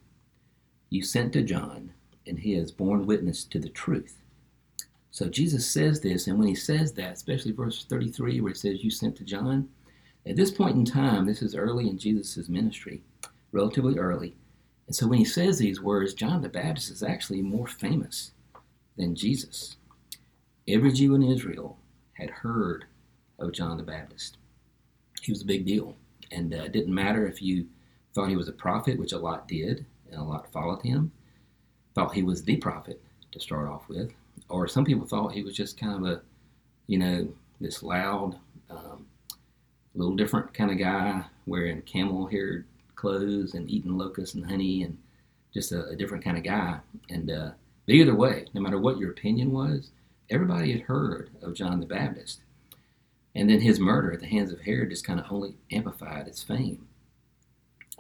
You 0.89 1.03
sent 1.03 1.33
to 1.33 1.41
John, 1.41 1.93
and 2.27 2.39
he 2.39 2.53
has 2.53 2.71
borne 2.71 3.05
witness 3.05 3.43
to 3.45 3.59
the 3.59 3.69
truth. 3.69 4.17
So 5.11 5.27
Jesus 5.29 5.65
says 5.65 6.01
this, 6.01 6.27
and 6.27 6.37
when 6.37 6.47
he 6.47 6.55
says 6.55 6.93
that, 6.93 7.13
especially 7.13 7.51
verse 7.51 7.85
33, 7.85 8.41
where 8.41 8.51
it 8.51 8.57
says, 8.57 8.83
You 8.83 8.91
sent 8.91 9.15
to 9.17 9.23
John, 9.23 9.69
at 10.27 10.35
this 10.35 10.51
point 10.51 10.75
in 10.75 10.85
time, 10.85 11.25
this 11.25 11.41
is 11.41 11.55
early 11.55 11.89
in 11.89 11.97
Jesus' 11.97 12.49
ministry, 12.49 13.01
relatively 13.51 13.97
early. 13.97 14.35
And 14.85 14.95
so 14.95 15.07
when 15.07 15.19
he 15.19 15.25
says 15.25 15.57
these 15.57 15.81
words, 15.81 16.13
John 16.13 16.41
the 16.41 16.49
Baptist 16.49 16.91
is 16.91 17.01
actually 17.01 17.41
more 17.41 17.67
famous 17.67 18.31
than 18.97 19.15
Jesus. 19.15 19.77
Every 20.67 20.91
Jew 20.91 21.15
in 21.15 21.23
Israel 21.23 21.77
had 22.13 22.29
heard 22.29 22.85
of 23.39 23.53
John 23.53 23.77
the 23.77 23.83
Baptist. 23.83 24.37
He 25.21 25.31
was 25.31 25.41
a 25.41 25.45
big 25.45 25.65
deal. 25.65 25.95
And 26.31 26.53
uh, 26.53 26.63
it 26.63 26.73
didn't 26.73 26.93
matter 26.93 27.25
if 27.25 27.41
you 27.41 27.67
thought 28.13 28.29
he 28.29 28.35
was 28.35 28.49
a 28.49 28.53
prophet, 28.53 28.99
which 28.99 29.13
a 29.13 29.17
lot 29.17 29.47
did, 29.47 29.85
and 30.11 30.19
a 30.19 30.23
lot 30.23 30.51
followed 30.51 30.81
him, 30.81 31.11
thought 31.97 32.13
he 32.13 32.21
was 32.21 32.43
the 32.43 32.55
prophet 32.57 33.01
to 33.31 33.39
start 33.39 33.67
off 33.67 33.89
with, 33.89 34.13
or 34.49 34.67
some 34.67 34.85
people 34.85 35.07
thought 35.07 35.33
he 35.33 35.41
was 35.41 35.55
just 35.55 35.79
kind 35.79 35.95
of 35.95 36.11
a, 36.11 36.21
you 36.85 36.99
know, 36.99 37.27
this 37.59 37.81
loud, 37.81 38.37
um, 38.69 39.07
little 39.95 40.15
different 40.15 40.53
kind 40.53 40.69
of 40.69 40.77
guy 40.77 41.25
wearing 41.47 41.81
camel 41.81 42.27
haired 42.27 42.65
clothes 42.93 43.55
and 43.55 43.67
eating 43.67 43.97
locusts 43.97 44.35
and 44.35 44.45
honey 44.45 44.83
and 44.83 44.95
just 45.51 45.71
a, 45.71 45.87
a 45.87 45.95
different 45.95 46.23
kind 46.23 46.37
of 46.37 46.43
guy. 46.43 46.77
And 47.09 47.31
uh, 47.31 47.49
but 47.87 47.95
either 47.95 48.13
way, 48.13 48.45
no 48.53 48.61
matter 48.61 48.79
what 48.79 48.99
your 48.99 49.09
opinion 49.09 49.51
was, 49.51 49.89
everybody 50.29 50.71
had 50.71 50.81
heard 50.81 51.31
of 51.41 51.55
John 51.55 51.79
the 51.79 51.87
Baptist. 51.87 52.41
And 53.33 53.49
then 53.49 53.61
his 53.61 53.79
murder 53.79 54.11
at 54.11 54.19
the 54.19 54.27
hands 54.27 54.51
of 54.51 54.61
Herod 54.61 54.91
just 54.91 55.05
kind 55.05 55.19
of 55.19 55.25
only 55.31 55.55
amplified 55.71 56.27
its 56.27 56.43
fame. 56.43 56.87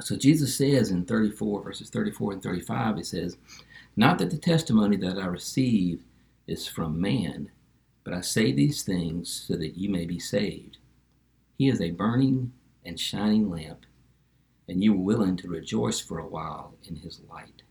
So 0.01 0.15
Jesus 0.15 0.55
says 0.55 0.91
in 0.91 1.05
34, 1.05 1.63
verses 1.63 1.89
34 1.89 2.33
and 2.33 2.43
35, 2.43 2.97
he 2.97 3.03
says, 3.03 3.37
Not 3.99 4.19
that 4.19 4.29
the 4.29 4.37
testimony 4.37 4.95
that 4.97 5.17
I 5.17 5.25
receive 5.25 6.03
is 6.45 6.67
from 6.67 7.01
man, 7.01 7.49
but 8.03 8.13
I 8.13 8.21
say 8.21 8.51
these 8.51 8.83
things 8.83 9.45
so 9.47 9.55
that 9.55 9.75
you 9.75 9.89
may 9.89 10.05
be 10.05 10.19
saved. 10.19 10.77
He 11.57 11.67
is 11.67 11.81
a 11.81 11.89
burning 11.89 12.53
and 12.85 12.99
shining 12.99 13.49
lamp, 13.49 13.87
and 14.67 14.83
you 14.83 14.93
are 14.93 14.97
willing 14.97 15.35
to 15.37 15.47
rejoice 15.47 15.99
for 15.99 16.19
a 16.19 16.27
while 16.27 16.75
in 16.87 16.97
his 16.97 17.21
light. 17.27 17.63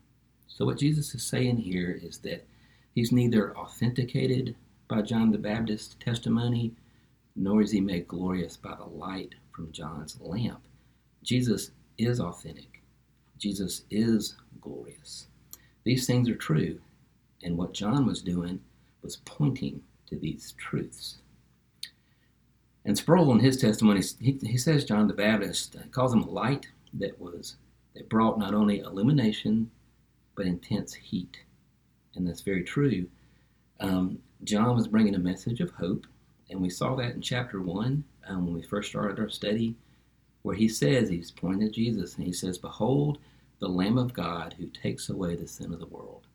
So, 0.47 0.65
what 0.65 0.79
Jesus 0.79 1.15
is 1.15 1.23
saying 1.23 1.57
here 1.57 1.97
is 2.03 2.17
that 2.19 2.45
he's 2.93 3.13
neither 3.13 3.55
authenticated 3.57 4.53
by 4.89 5.03
John 5.03 5.31
the 5.31 5.37
Baptist's 5.37 5.95
testimony, 5.97 6.73
nor 7.37 7.61
is 7.61 7.71
he 7.71 7.79
made 7.79 8.09
glorious 8.09 8.57
by 8.57 8.75
the 8.75 8.83
light 8.83 9.35
from 9.53 9.71
John's 9.71 10.19
lamp. 10.19 10.61
Jesus 11.23 11.71
is 11.97 12.19
authentic, 12.19 12.81
Jesus 13.37 13.83
is 13.89 14.35
glorious. 14.59 15.27
These 15.87 16.05
things 16.05 16.27
are 16.27 16.35
true, 16.35 16.81
and 17.41 17.57
what 17.57 17.73
John 17.73 18.05
was 18.05 18.21
doing 18.21 18.59
was 19.01 19.21
pointing 19.23 19.83
to 20.07 20.17
these 20.17 20.53
truths. 20.57 21.19
And 22.83 22.97
Sproul, 22.97 23.31
in 23.31 23.39
his 23.39 23.55
testimony, 23.55 24.01
he, 24.19 24.37
he 24.43 24.57
says 24.57 24.83
John 24.83 25.07
the 25.07 25.13
Baptist 25.13 25.77
calls 25.91 26.11
him 26.11 26.23
a 26.23 26.29
light 26.29 26.67
that 26.95 27.17
was 27.21 27.55
that 27.93 28.09
brought 28.09 28.37
not 28.37 28.53
only 28.53 28.79
illumination 28.79 29.71
but 30.35 30.45
intense 30.45 30.93
heat. 30.93 31.39
And 32.15 32.27
that's 32.27 32.41
very 32.41 32.65
true. 32.65 33.07
Um, 33.79 34.19
John 34.43 34.75
was 34.75 34.89
bringing 34.89 35.15
a 35.15 35.19
message 35.19 35.61
of 35.61 35.71
hope, 35.71 36.05
and 36.49 36.61
we 36.61 36.69
saw 36.69 36.95
that 36.95 37.15
in 37.15 37.21
chapter 37.21 37.61
1 37.61 38.03
um, 38.27 38.45
when 38.45 38.53
we 38.53 38.61
first 38.61 38.89
started 38.89 39.19
our 39.19 39.29
study, 39.29 39.77
where 40.41 40.55
he 40.55 40.67
says, 40.67 41.07
he's 41.07 41.31
pointing 41.31 41.65
at 41.65 41.73
Jesus, 41.73 42.17
and 42.17 42.27
he 42.27 42.33
says, 42.33 42.57
Behold, 42.57 43.19
the 43.59 43.67
Lamb 43.67 43.97
of 43.97 44.13
God 44.13 44.55
who 44.57 44.67
takes 44.67 45.09
away 45.09 45.35
the 45.35 45.47
sin 45.47 45.73
of 45.73 45.79
the 45.79 45.87
world. 45.87 46.27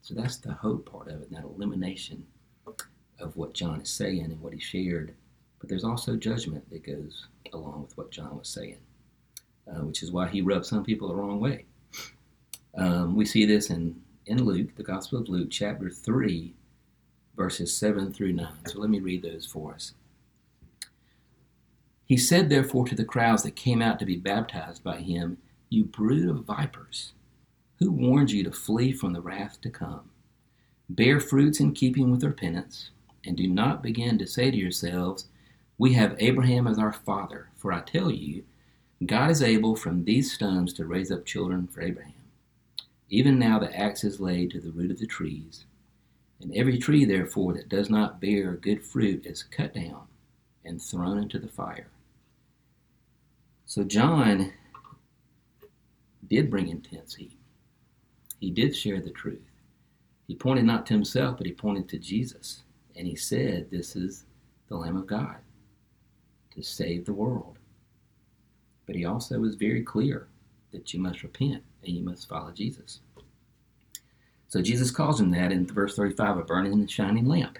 So 0.00 0.14
that's 0.14 0.38
the 0.38 0.52
hope 0.52 0.90
part 0.90 1.08
of 1.08 1.22
it, 1.22 1.30
that 1.30 1.44
elimination 1.44 2.26
of 3.18 3.36
what 3.36 3.54
John 3.54 3.80
is 3.80 3.90
saying 3.90 4.24
and 4.24 4.40
what 4.40 4.52
he 4.52 4.58
shared. 4.58 5.14
But 5.58 5.68
there's 5.68 5.84
also 5.84 6.16
judgment 6.16 6.68
that 6.70 6.84
goes 6.84 7.26
along 7.52 7.82
with 7.82 7.96
what 7.96 8.10
John 8.10 8.36
was 8.36 8.48
saying, 8.48 8.78
uh, 9.68 9.84
which 9.84 10.02
is 10.02 10.10
why 10.10 10.28
he 10.28 10.42
rubbed 10.42 10.66
some 10.66 10.82
people 10.82 11.08
the 11.08 11.14
wrong 11.14 11.38
way. 11.38 11.66
Um, 12.74 13.14
we 13.14 13.26
see 13.26 13.44
this 13.44 13.70
in, 13.70 14.00
in 14.26 14.44
Luke, 14.44 14.74
the 14.74 14.82
Gospel 14.82 15.20
of 15.20 15.28
Luke, 15.28 15.48
chapter 15.50 15.90
3, 15.90 16.54
verses 17.36 17.76
7 17.76 18.12
through 18.12 18.32
9. 18.32 18.48
So 18.66 18.80
let 18.80 18.90
me 18.90 18.98
read 18.98 19.22
those 19.22 19.46
for 19.46 19.74
us. 19.74 19.92
He 22.04 22.16
said, 22.16 22.48
therefore, 22.48 22.86
to 22.86 22.94
the 22.94 23.04
crowds 23.04 23.42
that 23.42 23.56
came 23.56 23.80
out 23.80 23.98
to 23.98 24.04
be 24.04 24.16
baptized 24.16 24.82
by 24.82 24.98
him, 24.98 25.38
You 25.72 25.84
brood 25.84 26.28
of 26.28 26.44
vipers, 26.44 27.14
who 27.78 27.90
warned 27.90 28.30
you 28.30 28.44
to 28.44 28.52
flee 28.52 28.92
from 28.92 29.14
the 29.14 29.22
wrath 29.22 29.58
to 29.62 29.70
come? 29.70 30.10
Bear 30.90 31.18
fruits 31.18 31.60
in 31.60 31.72
keeping 31.72 32.10
with 32.10 32.22
repentance, 32.22 32.90
and 33.24 33.38
do 33.38 33.48
not 33.48 33.82
begin 33.82 34.18
to 34.18 34.26
say 34.26 34.50
to 34.50 34.56
yourselves, 34.58 35.28
We 35.78 35.94
have 35.94 36.14
Abraham 36.18 36.66
as 36.66 36.78
our 36.78 36.92
father, 36.92 37.48
for 37.56 37.72
I 37.72 37.80
tell 37.80 38.10
you, 38.10 38.44
God 39.06 39.30
is 39.30 39.42
able 39.42 39.74
from 39.74 40.04
these 40.04 40.30
stones 40.30 40.74
to 40.74 40.84
raise 40.84 41.10
up 41.10 41.24
children 41.24 41.66
for 41.68 41.80
Abraham. 41.80 42.12
Even 43.08 43.38
now 43.38 43.58
the 43.58 43.74
axe 43.74 44.04
is 44.04 44.20
laid 44.20 44.50
to 44.50 44.60
the 44.60 44.72
root 44.72 44.90
of 44.90 44.98
the 44.98 45.06
trees. 45.06 45.64
And 46.42 46.54
every 46.54 46.76
tree, 46.76 47.06
therefore, 47.06 47.54
that 47.54 47.70
does 47.70 47.88
not 47.88 48.20
bear 48.20 48.56
good 48.56 48.84
fruit 48.84 49.24
is 49.24 49.42
cut 49.42 49.72
down 49.72 50.02
and 50.66 50.82
thrown 50.82 51.16
into 51.16 51.38
the 51.38 51.48
fire. 51.48 51.88
So 53.64 53.84
John 53.84 54.52
did 56.32 56.50
bring 56.50 56.68
intense 56.68 57.14
heat. 57.14 57.38
he 58.40 58.50
did 58.50 58.74
share 58.74 59.00
the 59.00 59.10
truth. 59.10 59.50
He 60.26 60.34
pointed 60.34 60.64
not 60.64 60.86
to 60.86 60.94
himself, 60.94 61.36
but 61.36 61.46
he 61.46 61.52
pointed 61.52 61.90
to 61.90 61.98
Jesus. 61.98 62.62
And 62.96 63.06
he 63.06 63.14
said, 63.14 63.70
This 63.70 63.94
is 63.94 64.24
the 64.68 64.76
Lamb 64.76 64.96
of 64.96 65.06
God 65.06 65.36
to 66.54 66.62
save 66.62 67.04
the 67.04 67.12
world. 67.12 67.58
But 68.86 68.96
he 68.96 69.04
also 69.04 69.38
was 69.40 69.56
very 69.56 69.82
clear 69.82 70.28
that 70.70 70.94
you 70.94 71.00
must 71.00 71.22
repent 71.22 71.62
and 71.84 71.94
you 71.94 72.02
must 72.02 72.30
follow 72.30 72.50
Jesus. 72.50 73.00
So 74.48 74.62
Jesus 74.62 74.90
calls 74.90 75.20
him 75.20 75.30
that 75.32 75.52
in 75.52 75.66
verse 75.66 75.96
35, 75.96 76.38
a 76.38 76.42
burning 76.44 76.72
and 76.72 76.90
shining 76.90 77.26
lamp. 77.26 77.58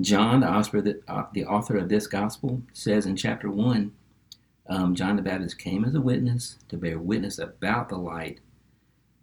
John, 0.00 0.40
the 0.40 0.50
author, 0.50 0.94
uh, 1.08 1.24
the 1.34 1.44
author 1.44 1.76
of 1.76 1.90
this 1.90 2.06
gospel, 2.06 2.62
says 2.72 3.04
in 3.04 3.16
chapter 3.16 3.50
1 3.50 3.92
um, 4.68 4.94
John 4.94 5.16
the 5.16 5.22
Baptist 5.22 5.58
came 5.58 5.84
as 5.84 5.94
a 5.94 6.00
witness 6.00 6.58
to 6.68 6.76
bear 6.76 6.98
witness 6.98 7.38
about 7.38 7.88
the 7.88 7.96
light 7.96 8.40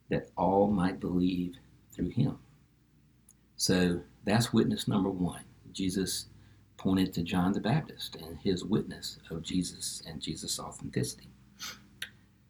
that 0.10 0.30
all 0.38 0.68
might 0.70 1.00
believe 1.00 1.56
through 1.94 2.10
him. 2.10 2.38
So 3.56 4.02
that's 4.26 4.54
witness 4.54 4.88
number 4.88 5.10
one. 5.10 5.44
Jesus 5.72 6.28
pointed 6.78 7.14
to 7.14 7.24
John 7.24 7.52
the 7.52 7.60
Baptist 7.60 8.16
and 8.16 8.38
his 8.40 8.64
witness 8.64 9.20
of 9.30 9.44
Jesus 9.44 10.02
and 10.08 10.22
Jesus' 10.22 10.60
authenticity. 10.60 11.30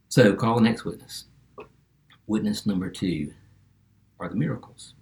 So 0.08 0.34
call 0.36 0.56
the 0.56 0.62
next 0.62 0.86
witness. 0.86 1.26
Witness 2.28 2.66
number 2.66 2.90
two 2.90 3.34
are 4.20 4.30
the 4.30 4.36
miracles. 4.36 4.94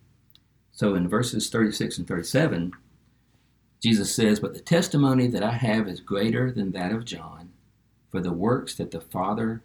So 0.72 0.96
in 0.96 1.10
verses 1.10 1.50
36 1.50 1.98
and 1.98 2.08
37, 2.08 2.72
Jesus 3.82 4.14
says, 4.14 4.40
But 4.40 4.54
the 4.54 4.60
testimony 4.60 5.28
that 5.28 5.44
I 5.44 5.52
have 5.52 5.88
is 5.88 6.00
greater 6.00 6.52
than 6.52 6.72
that 6.72 6.92
of 6.92 7.06
John, 7.06 7.52
for 8.18 8.24
the 8.24 8.34
works 8.34 8.74
that 8.74 8.90
the 8.90 9.00
Father 9.00 9.62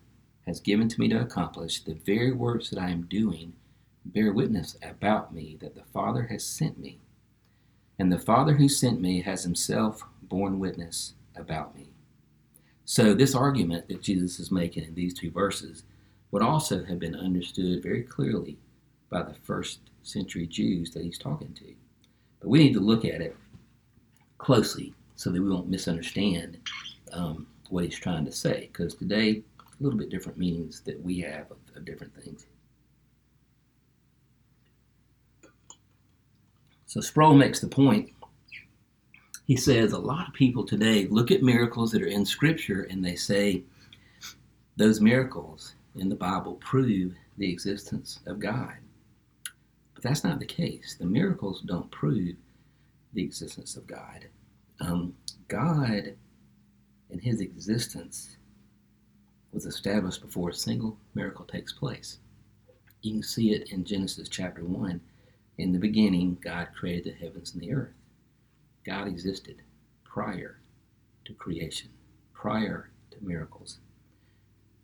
has 0.46 0.60
given 0.60 0.86
to 0.86 1.00
me 1.00 1.08
to 1.08 1.18
accomplish, 1.18 1.80
the 1.80 1.94
very 1.94 2.32
works 2.32 2.68
that 2.68 2.78
I 2.78 2.90
am 2.90 3.06
doing, 3.06 3.54
bear 4.04 4.30
witness 4.30 4.76
about 4.82 5.32
me 5.32 5.56
that 5.62 5.74
the 5.74 5.84
Father 5.84 6.24
has 6.24 6.44
sent 6.44 6.78
me. 6.78 6.98
And 7.98 8.12
the 8.12 8.18
Father 8.18 8.52
who 8.52 8.68
sent 8.68 9.00
me 9.00 9.22
has 9.22 9.42
himself 9.42 10.02
borne 10.20 10.58
witness 10.58 11.14
about 11.34 11.74
me. 11.74 11.94
So, 12.84 13.14
this 13.14 13.34
argument 13.34 13.88
that 13.88 14.02
Jesus 14.02 14.38
is 14.38 14.52
making 14.52 14.84
in 14.84 14.94
these 14.94 15.14
two 15.14 15.30
verses 15.30 15.84
would 16.30 16.42
also 16.42 16.84
have 16.84 16.98
been 16.98 17.16
understood 17.16 17.82
very 17.82 18.02
clearly 18.02 18.58
by 19.08 19.22
the 19.22 19.32
first 19.32 19.80
century 20.02 20.46
Jews 20.46 20.90
that 20.90 21.04
he's 21.04 21.16
talking 21.16 21.54
to. 21.54 21.72
But 22.40 22.50
we 22.50 22.58
need 22.58 22.74
to 22.74 22.80
look 22.80 23.06
at 23.06 23.22
it 23.22 23.34
closely 24.36 24.92
so 25.16 25.30
that 25.30 25.40
we 25.40 25.48
won't 25.48 25.70
misunderstand 25.70 26.58
um, 27.12 27.46
what 27.72 27.84
he's 27.84 27.98
trying 27.98 28.26
to 28.26 28.32
say, 28.32 28.68
because 28.70 28.94
today, 28.94 29.42
a 29.58 29.82
little 29.82 29.98
bit 29.98 30.10
different 30.10 30.36
meanings 30.36 30.82
that 30.82 31.02
we 31.02 31.20
have 31.20 31.50
of, 31.50 31.56
of 31.74 31.84
different 31.86 32.14
things. 32.14 32.46
So 36.84 37.00
Sproul 37.00 37.34
makes 37.34 37.60
the 37.60 37.68
point. 37.68 38.10
He 39.46 39.56
says 39.56 39.92
a 39.92 39.98
lot 39.98 40.28
of 40.28 40.34
people 40.34 40.66
today 40.66 41.06
look 41.06 41.30
at 41.30 41.42
miracles 41.42 41.90
that 41.92 42.02
are 42.02 42.06
in 42.06 42.26
Scripture 42.26 42.82
and 42.90 43.02
they 43.02 43.16
say 43.16 43.62
those 44.76 45.00
miracles 45.00 45.74
in 45.96 46.10
the 46.10 46.14
Bible 46.14 46.56
prove 46.56 47.14
the 47.38 47.50
existence 47.50 48.20
of 48.26 48.38
God. 48.38 48.74
But 49.94 50.02
that's 50.02 50.24
not 50.24 50.38
the 50.38 50.46
case. 50.46 50.96
The 51.00 51.06
miracles 51.06 51.62
don't 51.62 51.90
prove 51.90 52.36
the 53.14 53.24
existence 53.24 53.76
of 53.76 53.86
God. 53.86 54.26
Um, 54.80 55.14
God 55.48 56.14
and 57.12 57.20
his 57.20 57.40
existence 57.40 58.36
was 59.52 59.66
established 59.66 60.22
before 60.22 60.48
a 60.48 60.54
single 60.54 60.96
miracle 61.14 61.44
takes 61.44 61.72
place. 61.72 62.18
You 63.02 63.12
can 63.12 63.22
see 63.22 63.52
it 63.52 63.70
in 63.70 63.84
Genesis 63.84 64.28
chapter 64.28 64.64
1 64.64 65.00
in 65.58 65.72
the 65.72 65.78
beginning, 65.78 66.38
God 66.42 66.68
created 66.74 67.14
the 67.14 67.24
heavens 67.24 67.52
and 67.52 67.62
the 67.62 67.72
earth. 67.72 67.92
God 68.84 69.06
existed 69.06 69.62
prior 70.02 70.58
to 71.24 71.34
creation, 71.34 71.90
prior 72.32 72.90
to 73.10 73.16
miracles. 73.20 73.78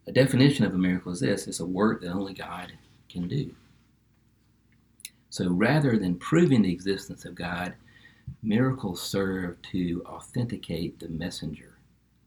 A 0.07 0.13
definition 0.13 0.65
of 0.65 0.75
a 0.75 0.79
miracle 0.79 1.13
is 1.13 1.21
this 1.21 1.47
it's 1.47 1.61
a 1.61 1.67
work 1.67 2.03
that 2.03 2.13
only 2.13 2.35
God 2.35 2.73
can 3.09 3.29
do. 3.29 3.55
So 5.31 5.51
rather 5.51 5.99
than 5.99 6.17
proving 6.17 6.63
the 6.63 6.73
existence 6.73 7.25
of 7.25 7.35
God, 7.35 7.75
miracles 8.43 9.03
serve 9.03 9.61
to 9.73 10.03
authenticate 10.07 10.99
the 10.99 11.09
messenger 11.09 11.68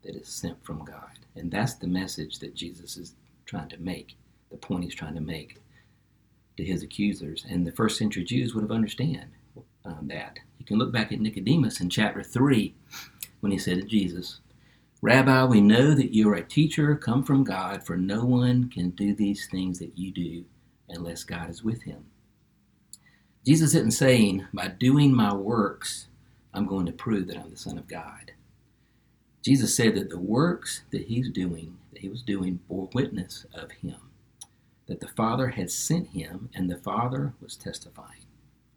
that 0.03 0.15
is 0.15 0.27
sent 0.27 0.63
from 0.63 0.83
God. 0.83 1.19
And 1.35 1.51
that's 1.51 1.75
the 1.75 1.87
message 1.87 2.39
that 2.39 2.55
Jesus 2.55 2.97
is 2.97 3.15
trying 3.45 3.69
to 3.69 3.77
make, 3.77 4.17
the 4.49 4.57
point 4.57 4.83
he's 4.83 4.95
trying 4.95 5.15
to 5.15 5.21
make 5.21 5.57
to 6.57 6.63
his 6.63 6.83
accusers. 6.83 7.45
And 7.49 7.65
the 7.65 7.71
first 7.71 7.97
century 7.97 8.23
Jews 8.23 8.53
would 8.53 8.63
have 8.63 8.71
understood 8.71 9.25
um, 9.85 10.07
that. 10.07 10.39
You 10.59 10.65
can 10.65 10.77
look 10.77 10.91
back 10.91 11.11
at 11.11 11.19
Nicodemus 11.19 11.81
in 11.81 11.89
chapter 11.89 12.23
3 12.23 12.73
when 13.39 13.51
he 13.51 13.57
said 13.57 13.77
to 13.77 13.87
Jesus, 13.87 14.39
Rabbi, 15.01 15.45
we 15.45 15.61
know 15.61 15.95
that 15.95 16.13
you 16.13 16.29
are 16.29 16.35
a 16.35 16.43
teacher 16.43 16.95
come 16.95 17.23
from 17.23 17.43
God, 17.43 17.83
for 17.83 17.97
no 17.97 18.23
one 18.23 18.69
can 18.69 18.91
do 18.91 19.15
these 19.15 19.47
things 19.47 19.79
that 19.79 19.97
you 19.97 20.11
do 20.11 20.45
unless 20.89 21.23
God 21.23 21.49
is 21.49 21.63
with 21.63 21.81
him. 21.83 22.05
Jesus 23.45 23.73
isn't 23.73 23.91
saying, 23.91 24.45
by 24.53 24.67
doing 24.67 25.11
my 25.11 25.33
works, 25.33 26.07
I'm 26.53 26.67
going 26.67 26.85
to 26.85 26.91
prove 26.91 27.27
that 27.27 27.37
I'm 27.37 27.49
the 27.49 27.57
Son 27.57 27.79
of 27.79 27.87
God. 27.87 28.33
Jesus 29.41 29.75
said 29.75 29.95
that 29.95 30.09
the 30.09 30.19
works 30.19 30.83
that 30.91 31.07
he's 31.07 31.29
doing, 31.29 31.77
that 31.93 32.01
he 32.01 32.09
was 32.09 32.21
doing, 32.21 32.59
bore 32.67 32.89
witness 32.93 33.45
of 33.53 33.71
him 33.71 33.95
that 34.91 34.99
the 34.99 35.07
Father 35.07 35.47
had 35.47 35.71
sent 35.71 36.09
him, 36.09 36.49
and 36.53 36.69
the 36.69 36.77
Father 36.77 37.33
was 37.41 37.55
testifying 37.55 38.25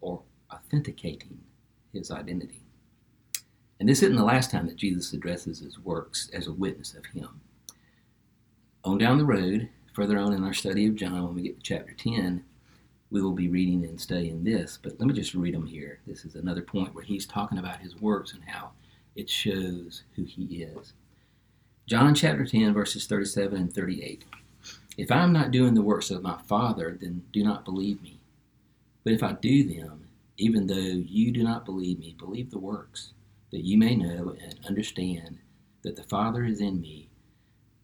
or 0.00 0.22
authenticating 0.48 1.40
his 1.92 2.08
identity. 2.08 2.62
And 3.80 3.88
this 3.88 4.00
isn't 4.00 4.14
the 4.14 4.22
last 4.22 4.52
time 4.52 4.68
that 4.68 4.76
Jesus 4.76 5.12
addresses 5.12 5.58
his 5.58 5.80
works 5.80 6.30
as 6.32 6.46
a 6.46 6.52
witness 6.52 6.94
of 6.94 7.04
him. 7.06 7.40
On 8.84 8.96
down 8.96 9.18
the 9.18 9.24
road, 9.24 9.68
further 9.92 10.16
on 10.16 10.32
in 10.32 10.44
our 10.44 10.52
study 10.52 10.86
of 10.86 10.94
John, 10.94 11.24
when 11.24 11.34
we 11.34 11.42
get 11.42 11.56
to 11.56 11.62
chapter 11.62 11.94
10, 11.94 12.44
we 13.10 13.20
will 13.20 13.32
be 13.32 13.48
reading 13.48 13.84
and 13.84 14.00
studying 14.00 14.44
this. 14.44 14.78
But 14.80 15.00
let 15.00 15.08
me 15.08 15.14
just 15.14 15.34
read 15.34 15.54
them 15.54 15.66
here. 15.66 15.98
This 16.06 16.24
is 16.24 16.36
another 16.36 16.62
point 16.62 16.94
where 16.94 17.04
he's 17.04 17.26
talking 17.26 17.58
about 17.58 17.80
his 17.80 18.00
works 18.00 18.34
and 18.34 18.44
how 18.44 18.70
it 19.16 19.30
shows 19.30 20.02
who 20.16 20.24
he 20.24 20.62
is. 20.62 20.92
John 21.86 22.14
chapter 22.14 22.46
10, 22.46 22.72
verses 22.72 23.06
37 23.06 23.58
and 23.58 23.72
38. 23.74 24.24
If 24.96 25.10
I 25.10 25.22
am 25.22 25.32
not 25.32 25.50
doing 25.50 25.74
the 25.74 25.82
works 25.82 26.10
of 26.10 26.22
my 26.22 26.38
Father, 26.46 26.96
then 27.00 27.24
do 27.32 27.44
not 27.44 27.64
believe 27.64 28.02
me. 28.02 28.20
But 29.02 29.12
if 29.12 29.22
I 29.22 29.32
do 29.32 29.64
them, 29.64 30.08
even 30.36 30.66
though 30.66 30.74
you 30.74 31.30
do 31.30 31.42
not 31.42 31.64
believe 31.64 31.98
me, 31.98 32.14
believe 32.18 32.50
the 32.50 32.58
works, 32.58 33.12
that 33.50 33.64
you 33.64 33.76
may 33.76 33.94
know 33.94 34.34
and 34.40 34.58
understand 34.66 35.38
that 35.82 35.96
the 35.96 36.02
Father 36.02 36.44
is 36.44 36.60
in 36.60 36.80
me 36.80 37.08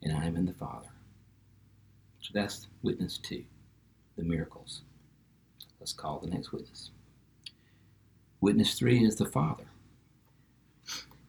and 0.02 0.16
I 0.16 0.24
am 0.24 0.36
in 0.36 0.46
the 0.46 0.54
Father. 0.54 0.88
So 2.20 2.30
that's 2.32 2.68
witness 2.82 3.18
two, 3.18 3.44
the 4.16 4.24
miracles. 4.24 4.82
Let's 5.78 5.92
call 5.92 6.18
the 6.18 6.30
next 6.30 6.52
witness. 6.52 6.90
Witness 8.40 8.74
three 8.74 9.04
is 9.04 9.16
the 9.16 9.26
Father. 9.26 9.64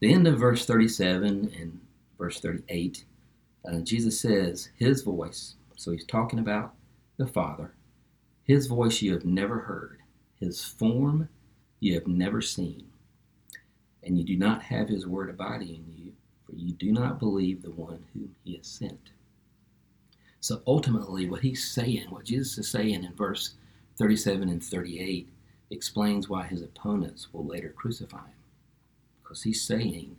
The 0.01 0.13
end 0.13 0.27
of 0.27 0.39
verse 0.39 0.65
37 0.65 1.53
and 1.57 1.79
verse 2.17 2.41
38, 2.41 3.05
uh, 3.65 3.79
Jesus 3.79 4.19
says, 4.19 4.69
His 4.77 5.03
voice 5.03 5.55
so 5.81 5.89
he's 5.89 6.05
talking 6.05 6.37
about 6.37 6.75
the 7.17 7.25
Father. 7.25 7.73
His 8.43 8.67
voice 8.67 9.01
you 9.01 9.13
have 9.13 9.25
never 9.25 9.61
heard, 9.61 9.97
his 10.39 10.63
form 10.63 11.27
you 11.79 11.95
have 11.95 12.05
never 12.05 12.39
seen. 12.39 12.85
And 14.03 14.15
you 14.15 14.23
do 14.23 14.35
not 14.35 14.61
have 14.61 14.89
his 14.89 15.07
word 15.07 15.31
abiding 15.31 15.69
in 15.69 15.85
you, 15.97 16.13
for 16.45 16.55
you 16.55 16.73
do 16.73 16.91
not 16.91 17.17
believe 17.17 17.63
the 17.63 17.71
one 17.71 18.05
whom 18.13 18.35
he 18.43 18.57
has 18.57 18.67
sent. 18.67 19.09
So 20.39 20.61
ultimately, 20.67 21.27
what 21.27 21.41
he's 21.41 21.67
saying, 21.67 22.11
what 22.11 22.25
Jesus 22.25 22.59
is 22.59 22.69
saying 22.69 23.03
in 23.03 23.13
verse 23.15 23.55
37 23.97 24.49
and 24.49 24.63
38, 24.63 25.29
explains 25.71 26.29
why 26.29 26.43
his 26.45 26.61
opponents 26.61 27.33
will 27.33 27.47
later 27.47 27.69
crucify 27.69 28.19
him. 28.19 28.40
Because 29.31 29.43
he's 29.43 29.61
saying, 29.61 30.13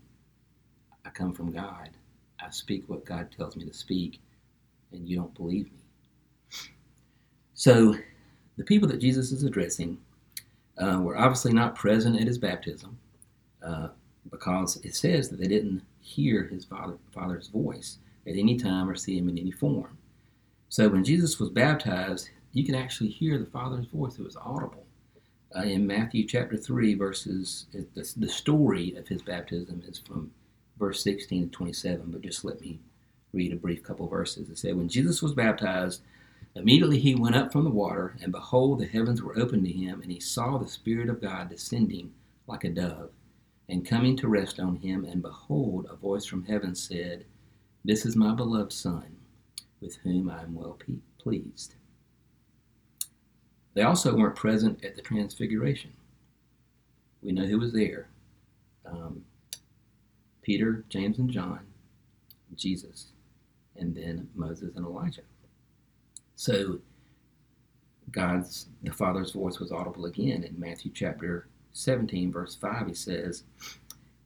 I 1.04 1.10
come 1.10 1.34
from 1.34 1.52
God. 1.52 1.90
I 2.40 2.48
speak 2.48 2.84
what 2.86 3.04
God 3.04 3.28
tells 3.30 3.58
me 3.58 3.66
to 3.66 3.74
speak 3.74 4.22
and 4.90 5.06
you 5.06 5.16
don't 5.16 5.34
believe 5.34 5.66
me. 5.66 5.80
So, 7.52 7.94
the 8.56 8.64
people 8.64 8.88
that 8.88 9.00
Jesus 9.00 9.30
is 9.30 9.42
addressing 9.44 9.98
uh, 10.78 10.98
were 11.02 11.18
obviously 11.18 11.52
not 11.52 11.74
present 11.74 12.18
at 12.18 12.26
his 12.26 12.38
baptism 12.38 12.96
uh, 13.62 13.88
because 14.30 14.76
it 14.76 14.94
says 14.94 15.28
that 15.28 15.38
they 15.38 15.46
didn't 15.46 15.82
hear 16.00 16.44
his 16.44 16.64
father, 16.64 16.96
father's 17.12 17.48
voice 17.48 17.98
at 18.26 18.38
any 18.38 18.56
time 18.56 18.88
or 18.88 18.94
see 18.94 19.18
him 19.18 19.28
in 19.28 19.36
any 19.36 19.50
form. 19.50 19.98
So, 20.70 20.88
when 20.88 21.04
Jesus 21.04 21.38
was 21.38 21.50
baptized, 21.50 22.30
you 22.54 22.64
could 22.64 22.76
actually 22.76 23.10
hear 23.10 23.36
the 23.38 23.44
Father's 23.44 23.88
voice. 23.88 24.18
It 24.18 24.24
was 24.24 24.36
audible. 24.36 24.81
Uh, 25.54 25.62
in 25.62 25.86
Matthew 25.86 26.26
chapter 26.26 26.56
3, 26.56 26.94
verses, 26.94 27.66
the, 27.72 28.12
the 28.16 28.28
story 28.28 28.94
of 28.96 29.08
his 29.08 29.22
baptism 29.22 29.82
is 29.86 29.98
from 29.98 30.30
verse 30.78 31.02
16 31.02 31.44
to 31.44 31.48
27, 31.50 32.10
but 32.10 32.22
just 32.22 32.44
let 32.44 32.60
me 32.60 32.80
read 33.32 33.52
a 33.52 33.56
brief 33.56 33.82
couple 33.82 34.08
verses. 34.08 34.48
It 34.48 34.58
said, 34.58 34.76
When 34.76 34.88
Jesus 34.88 35.22
was 35.22 35.32
baptized, 35.32 36.02
Immediately 36.54 36.98
he 36.98 37.14
went 37.14 37.34
up 37.34 37.50
from 37.50 37.64
the 37.64 37.70
water, 37.70 38.14
and 38.20 38.30
behold, 38.30 38.78
the 38.78 38.86
heavens 38.86 39.22
were 39.22 39.38
opened 39.38 39.64
to 39.64 39.72
him, 39.72 40.02
and 40.02 40.12
he 40.12 40.20
saw 40.20 40.58
the 40.58 40.68
Spirit 40.68 41.08
of 41.08 41.20
God 41.20 41.48
descending 41.48 42.12
like 42.46 42.64
a 42.64 42.68
dove, 42.68 43.10
and 43.68 43.86
coming 43.86 44.16
to 44.18 44.28
rest 44.28 44.60
on 44.60 44.76
him. 44.76 45.04
And 45.04 45.22
behold, 45.22 45.86
a 45.88 45.96
voice 45.96 46.26
from 46.26 46.44
heaven 46.44 46.74
said, 46.74 47.24
This 47.84 48.04
is 48.04 48.16
my 48.16 48.34
beloved 48.34 48.72
Son, 48.72 49.16
with 49.80 49.96
whom 49.96 50.28
I 50.28 50.42
am 50.42 50.54
well 50.54 50.78
pleased. 51.18 51.74
They 53.74 53.82
also 53.82 54.14
weren't 54.14 54.36
present 54.36 54.84
at 54.84 54.96
the 54.96 55.02
Transfiguration. 55.02 55.92
We 57.22 57.32
know 57.32 57.46
who 57.46 57.58
was 57.58 57.72
there 57.72 58.08
um, 58.84 59.24
Peter, 60.42 60.84
James, 60.88 61.18
and 61.18 61.30
John, 61.30 61.60
Jesus, 62.56 63.12
and 63.76 63.94
then 63.94 64.28
Moses 64.34 64.74
and 64.76 64.84
Elijah. 64.84 65.22
So 66.34 66.80
God's 68.10 68.66
the 68.82 68.92
Father's 68.92 69.30
voice 69.30 69.58
was 69.58 69.72
audible 69.72 70.06
again 70.06 70.42
in 70.44 70.58
Matthew 70.58 70.90
chapter 70.92 71.48
17, 71.72 72.32
verse 72.32 72.54
5. 72.56 72.88
He 72.88 72.94
says, 72.94 73.44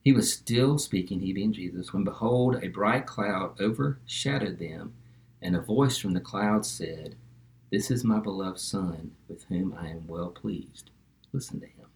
He 0.02 0.12
was 0.12 0.32
still 0.32 0.78
speaking, 0.78 1.20
he 1.20 1.32
being 1.32 1.52
Jesus, 1.52 1.92
when 1.92 2.04
behold, 2.04 2.56
a 2.62 2.68
bright 2.68 3.06
cloud 3.06 3.60
overshadowed 3.60 4.58
them, 4.58 4.94
and 5.42 5.54
a 5.54 5.60
voice 5.60 5.98
from 5.98 6.14
the 6.14 6.20
cloud 6.20 6.64
said, 6.64 7.16
This 7.70 7.90
is 7.90 8.04
my 8.04 8.20
beloved 8.20 8.60
Son, 8.60 9.10
with 9.28 9.42
whom 9.44 9.74
I 9.76 9.88
am 9.88 10.06
well 10.06 10.28
pleased. 10.28 10.90
Listen 11.32 11.58
to 11.60 11.66
him. 11.66 11.86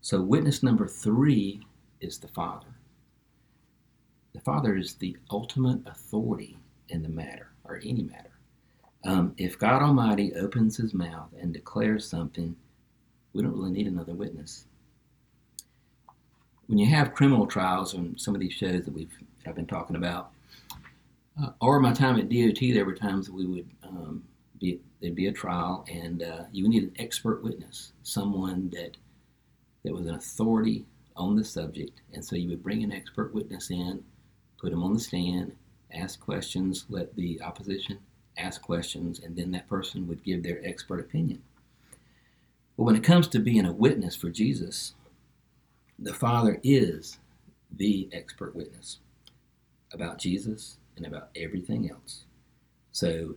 So, 0.00 0.20
witness 0.20 0.64
number 0.64 0.88
three 0.88 1.60
is 2.00 2.18
the 2.18 2.26
Father. 2.26 2.66
The 4.34 4.40
Father 4.40 4.76
is 4.76 4.94
the 4.94 5.16
ultimate 5.30 5.80
authority 5.86 6.58
in 6.88 7.04
the 7.04 7.08
matter, 7.08 7.50
or 7.64 7.80
any 7.84 8.02
matter. 8.02 8.32
Um, 9.04 9.32
if 9.36 9.60
God 9.60 9.80
Almighty 9.80 10.34
opens 10.34 10.76
his 10.76 10.92
mouth 10.92 11.30
and 11.40 11.52
declares 11.52 12.04
something, 12.04 12.56
we 13.32 13.42
don't 13.42 13.56
really 13.56 13.70
need 13.70 13.86
another 13.86 14.14
witness. 14.14 14.64
When 16.66 16.78
you 16.78 16.86
have 16.86 17.14
criminal 17.14 17.46
trials 17.46 17.94
on 17.94 18.18
some 18.18 18.34
of 18.34 18.40
these 18.40 18.52
shows 18.52 18.84
that 18.84 18.94
we've 18.94 19.16
I've 19.46 19.54
been 19.54 19.66
talking 19.66 19.96
about, 19.96 20.32
uh, 21.40 21.50
or 21.60 21.78
my 21.78 21.92
time 21.92 22.18
at 22.18 22.28
DOT, 22.28 22.58
there 22.74 22.84
were 22.84 22.94
times 22.94 23.30
we 23.30 23.46
would 23.46 23.70
um, 23.84 24.24
be 24.62 24.80
there'd 25.00 25.14
be 25.14 25.26
a 25.26 25.32
trial, 25.32 25.84
and 25.90 26.22
uh, 26.22 26.44
you 26.52 26.64
would 26.64 26.70
need 26.70 26.84
an 26.84 26.94
expert 26.98 27.42
witness, 27.42 27.92
someone 28.02 28.70
that 28.70 28.96
that 29.84 29.92
was 29.92 30.06
an 30.06 30.14
authority 30.14 30.86
on 31.16 31.36
the 31.36 31.44
subject, 31.44 32.00
and 32.14 32.24
so 32.24 32.36
you 32.36 32.48
would 32.48 32.62
bring 32.62 32.82
an 32.82 32.92
expert 32.92 33.34
witness 33.34 33.70
in, 33.70 34.02
put 34.58 34.72
him 34.72 34.82
on 34.82 34.94
the 34.94 35.00
stand, 35.00 35.52
ask 35.92 36.20
questions, 36.20 36.86
let 36.88 37.14
the 37.16 37.42
opposition 37.42 37.98
ask 38.38 38.62
questions, 38.62 39.20
and 39.20 39.36
then 39.36 39.50
that 39.50 39.68
person 39.68 40.06
would 40.06 40.24
give 40.24 40.42
their 40.42 40.64
expert 40.64 41.00
opinion. 41.00 41.42
But 42.76 42.84
when 42.84 42.96
it 42.96 43.04
comes 43.04 43.28
to 43.28 43.38
being 43.38 43.66
a 43.66 43.72
witness 43.72 44.16
for 44.16 44.30
Jesus, 44.30 44.94
the 45.98 46.14
Father 46.14 46.58
is 46.62 47.18
the 47.70 48.08
expert 48.12 48.54
witness 48.56 48.98
about 49.92 50.18
Jesus 50.18 50.78
and 50.96 51.06
about 51.06 51.28
everything 51.36 51.90
else. 51.90 52.24
So 52.92 53.36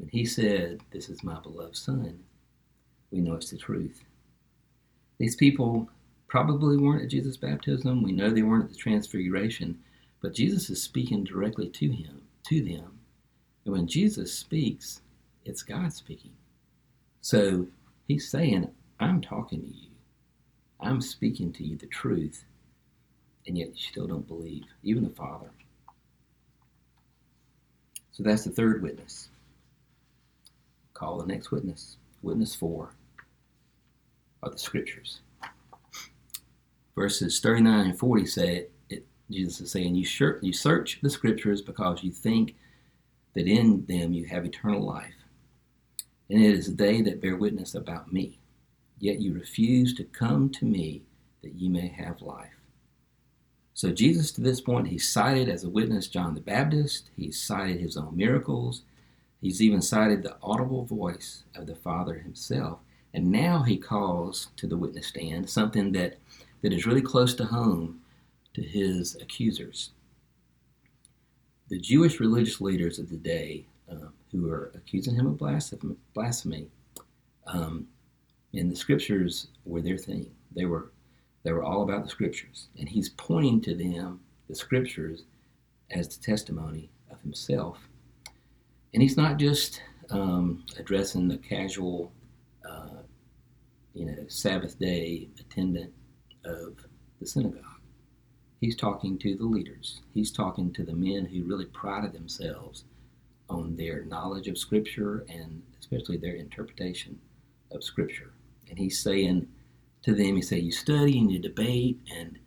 when 0.00 0.08
he 0.08 0.24
said, 0.24 0.80
This 0.90 1.10
is 1.10 1.22
my 1.22 1.38
beloved 1.40 1.76
Son, 1.76 2.18
we 3.10 3.20
know 3.20 3.34
it's 3.34 3.50
the 3.50 3.58
truth. 3.58 4.02
These 5.18 5.36
people 5.36 5.90
probably 6.26 6.78
weren't 6.78 7.02
at 7.02 7.10
Jesus' 7.10 7.36
baptism. 7.36 8.02
We 8.02 8.12
know 8.12 8.30
they 8.30 8.42
weren't 8.42 8.64
at 8.64 8.70
the 8.70 8.76
transfiguration, 8.76 9.78
but 10.22 10.32
Jesus 10.32 10.70
is 10.70 10.82
speaking 10.82 11.24
directly 11.24 11.68
to 11.68 11.90
him, 11.90 12.22
to 12.48 12.62
them, 12.62 12.98
and 13.66 13.74
when 13.74 13.86
Jesus 13.86 14.32
speaks, 14.32 15.02
it's 15.44 15.62
God 15.62 15.92
speaking. 15.92 16.32
So 17.20 17.66
he's 18.08 18.30
saying, 18.30 18.70
I'm 18.98 19.20
talking 19.20 19.60
to 19.60 19.68
you. 19.68 19.90
I'm 20.80 21.02
speaking 21.02 21.52
to 21.52 21.64
you 21.64 21.76
the 21.76 21.86
truth, 21.86 22.44
and 23.46 23.58
yet 23.58 23.68
you 23.68 23.82
still 23.82 24.06
don't 24.06 24.26
believe, 24.26 24.64
even 24.82 25.04
the 25.04 25.10
Father. 25.10 25.50
So 28.12 28.22
that's 28.22 28.44
the 28.44 28.50
third 28.50 28.82
witness. 28.82 29.28
Call 31.00 31.16
the 31.16 31.26
next 31.26 31.50
witness. 31.50 31.96
Witness 32.20 32.54
four 32.54 32.90
are 34.42 34.50
the 34.50 34.58
scriptures. 34.58 35.22
Verses 36.94 37.40
39 37.40 37.86
and 37.86 37.98
40 37.98 38.26
say, 38.26 38.66
it, 38.90 39.06
Jesus 39.30 39.62
is 39.62 39.70
saying, 39.70 39.94
you, 39.94 40.06
you 40.42 40.52
search 40.52 40.98
the 41.02 41.08
scriptures 41.08 41.62
because 41.62 42.04
you 42.04 42.12
think 42.12 42.54
that 43.32 43.48
in 43.48 43.86
them 43.86 44.12
you 44.12 44.26
have 44.26 44.44
eternal 44.44 44.84
life. 44.84 45.14
And 46.28 46.44
it 46.44 46.52
is 46.52 46.76
they 46.76 47.00
that 47.00 47.22
bear 47.22 47.36
witness 47.36 47.74
about 47.74 48.12
me. 48.12 48.38
Yet 48.98 49.22
you 49.22 49.32
refuse 49.32 49.94
to 49.94 50.04
come 50.04 50.50
to 50.50 50.66
me 50.66 51.04
that 51.42 51.54
ye 51.54 51.70
may 51.70 51.88
have 51.88 52.20
life. 52.20 52.60
So, 53.72 53.90
Jesus, 53.90 54.32
to 54.32 54.42
this 54.42 54.60
point, 54.60 54.88
he's 54.88 55.10
cited 55.10 55.48
as 55.48 55.64
a 55.64 55.70
witness 55.70 56.08
John 56.08 56.34
the 56.34 56.42
Baptist. 56.42 57.08
He's 57.16 57.40
cited 57.40 57.80
his 57.80 57.96
own 57.96 58.14
miracles. 58.14 58.82
He's 59.40 59.62
even 59.62 59.80
cited 59.80 60.22
the 60.22 60.36
audible 60.42 60.84
voice 60.84 61.44
of 61.54 61.66
the 61.66 61.74
Father 61.74 62.14
himself. 62.14 62.80
And 63.14 63.32
now 63.32 63.62
he 63.62 63.76
calls 63.76 64.48
to 64.56 64.66
the 64.66 64.76
witness 64.76 65.08
stand 65.08 65.48
something 65.50 65.92
that, 65.92 66.18
that 66.62 66.72
is 66.72 66.86
really 66.86 67.02
close 67.02 67.34
to 67.34 67.44
home 67.44 68.00
to 68.54 68.62
his 68.62 69.16
accusers 69.20 69.90
the 71.70 71.78
Jewish 71.78 72.20
religious 72.20 72.60
leaders 72.60 72.98
of 72.98 73.08
the 73.08 73.16
day 73.16 73.64
uh, 73.90 74.08
who 74.30 74.42
were 74.42 74.72
accusing 74.74 75.14
him 75.14 75.26
of 75.26 75.38
blasphemy, 75.38 76.66
um, 77.46 77.86
and 78.52 78.70
the 78.70 78.76
scriptures 78.76 79.46
were 79.64 79.80
their 79.80 79.96
thing. 79.96 80.30
They 80.54 80.66
were 80.66 80.90
they 81.42 81.52
were 81.52 81.62
all 81.62 81.82
about 81.82 82.04
the 82.04 82.10
scriptures, 82.10 82.68
and 82.78 82.88
he's 82.88 83.08
pointing 83.10 83.62
to 83.62 83.74
them 83.74 84.20
the 84.48 84.54
scriptures 84.54 85.22
as 85.92 86.08
the 86.08 86.22
testimony 86.22 86.90
of 87.10 87.20
himself. 87.22 87.88
And 88.92 89.02
he's 89.02 89.16
not 89.16 89.38
just 89.38 89.82
um, 90.10 90.64
addressing 90.78 91.28
the 91.28 91.38
casual, 91.38 92.12
uh, 92.68 93.02
you 93.94 94.06
know, 94.06 94.24
Sabbath 94.28 94.78
day 94.78 95.28
attendant 95.38 95.92
of 96.44 96.76
the 97.20 97.26
synagogue. 97.26 97.64
He's 98.60 98.76
talking 98.76 99.18
to 99.18 99.36
the 99.36 99.44
leaders. 99.44 100.02
He's 100.12 100.30
talking 100.30 100.72
to 100.74 100.84
the 100.84 100.92
men 100.92 101.24
who 101.24 101.44
really 101.44 101.66
prided 101.66 102.12
themselves 102.12 102.84
on 103.48 103.76
their 103.76 104.04
knowledge 104.04 104.48
of 104.48 104.58
Scripture 104.58 105.24
and 105.28 105.62
especially 105.80 106.16
their 106.16 106.34
interpretation 106.34 107.18
of 107.72 107.82
Scripture. 107.82 108.32
And 108.68 108.78
he's 108.78 109.00
saying 109.00 109.48
to 110.02 110.14
them, 110.14 110.36
he 110.36 110.42
say, 110.42 110.58
you 110.58 110.72
study 110.72 111.18
and 111.18 111.30
you 111.30 111.38
debate 111.38 112.00
and 112.14 112.38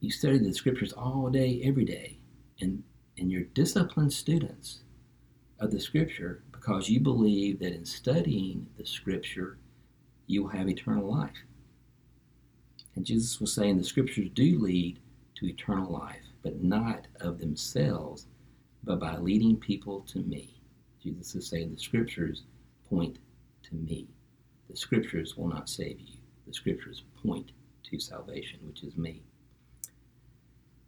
you 0.00 0.10
study 0.10 0.38
the 0.38 0.52
Scriptures 0.52 0.92
all 0.92 1.30
day, 1.30 1.60
every 1.64 1.84
day, 1.84 2.18
and 2.60 2.82
and 3.18 3.30
you're 3.30 3.42
disciplined 3.42 4.12
students 4.12 4.80
of 5.62 5.70
the 5.70 5.80
Scripture 5.80 6.42
because 6.50 6.90
you 6.90 7.00
believe 7.00 7.60
that 7.60 7.72
in 7.72 7.84
studying 7.84 8.66
the 8.76 8.84
Scripture, 8.84 9.58
you'll 10.26 10.48
have 10.48 10.68
eternal 10.68 11.10
life. 11.10 11.44
And 12.94 13.06
Jesus 13.06 13.40
was 13.40 13.54
saying 13.54 13.78
the 13.78 13.84
Scriptures 13.84 14.28
do 14.34 14.58
lead 14.58 14.98
to 15.36 15.46
eternal 15.46 15.90
life, 15.90 16.22
but 16.42 16.62
not 16.62 17.06
of 17.20 17.38
themselves, 17.38 18.26
but 18.84 18.98
by 18.98 19.16
leading 19.16 19.56
people 19.56 20.00
to 20.08 20.18
me. 20.20 20.60
Jesus 21.02 21.34
is 21.34 21.48
saying 21.48 21.72
the 21.72 21.80
scriptures 21.80 22.44
point 22.88 23.18
to 23.64 23.74
me. 23.74 24.08
The 24.70 24.76
scriptures 24.76 25.36
will 25.36 25.48
not 25.48 25.68
save 25.68 25.98
you. 25.98 26.18
The 26.46 26.54
scriptures 26.54 27.02
point 27.22 27.52
to 27.84 27.98
salvation, 27.98 28.60
which 28.62 28.84
is 28.84 28.96
me. 28.96 29.22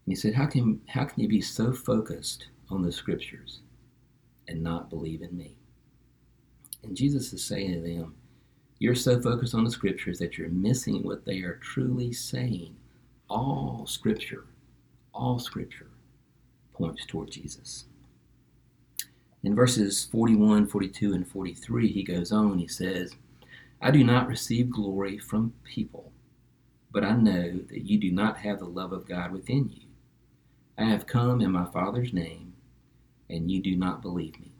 And 0.06 0.12
he 0.12 0.14
said, 0.14 0.34
How 0.34 0.46
can, 0.46 0.80
how 0.88 1.04
can 1.04 1.20
you 1.20 1.28
be 1.28 1.40
so 1.40 1.72
focused 1.72 2.46
on 2.70 2.82
the 2.82 2.92
scriptures 2.92 3.60
and 4.48 4.62
not 4.62 4.90
believe 4.90 5.22
in 5.22 5.36
me? 5.36 5.56
And 6.82 6.96
Jesus 6.96 7.32
is 7.32 7.44
saying 7.44 7.72
to 7.72 7.80
them, 7.80 8.14
You're 8.78 8.94
so 8.94 9.20
focused 9.20 9.54
on 9.54 9.64
the 9.64 9.70
scriptures 9.70 10.18
that 10.18 10.36
you're 10.36 10.48
missing 10.48 11.02
what 11.02 11.24
they 11.24 11.40
are 11.40 11.56
truly 11.56 12.12
saying 12.12 12.76
all 13.28 13.86
scripture, 13.86 14.44
all 15.12 15.38
scripture 15.38 15.88
points 16.72 17.04
toward 17.06 17.30
Jesus. 17.30 17.86
In 19.42 19.54
verses 19.54 20.04
41, 20.10 20.66
42, 20.66 21.12
and 21.12 21.26
43, 21.26 21.88
he 21.88 22.02
goes 22.02 22.32
on, 22.32 22.58
he 22.58 22.66
says, 22.66 23.14
I 23.80 23.90
do 23.90 24.02
not 24.02 24.28
receive 24.28 24.70
glory 24.70 25.18
from 25.18 25.52
people, 25.64 26.12
but 26.90 27.04
I 27.04 27.16
know 27.16 27.60
that 27.68 27.82
you 27.82 27.98
do 27.98 28.10
not 28.10 28.38
have 28.38 28.58
the 28.58 28.64
love 28.64 28.92
of 28.92 29.06
God 29.06 29.32
within 29.32 29.70
you. 29.70 29.88
I 30.78 30.84
have 30.84 31.06
come 31.06 31.40
in 31.40 31.52
my 31.52 31.66
Father's 31.66 32.12
name, 32.12 32.53
and 33.34 33.50
you 33.50 33.60
do 33.60 33.76
not 33.76 34.02
believe 34.02 34.38
me. 34.40 34.52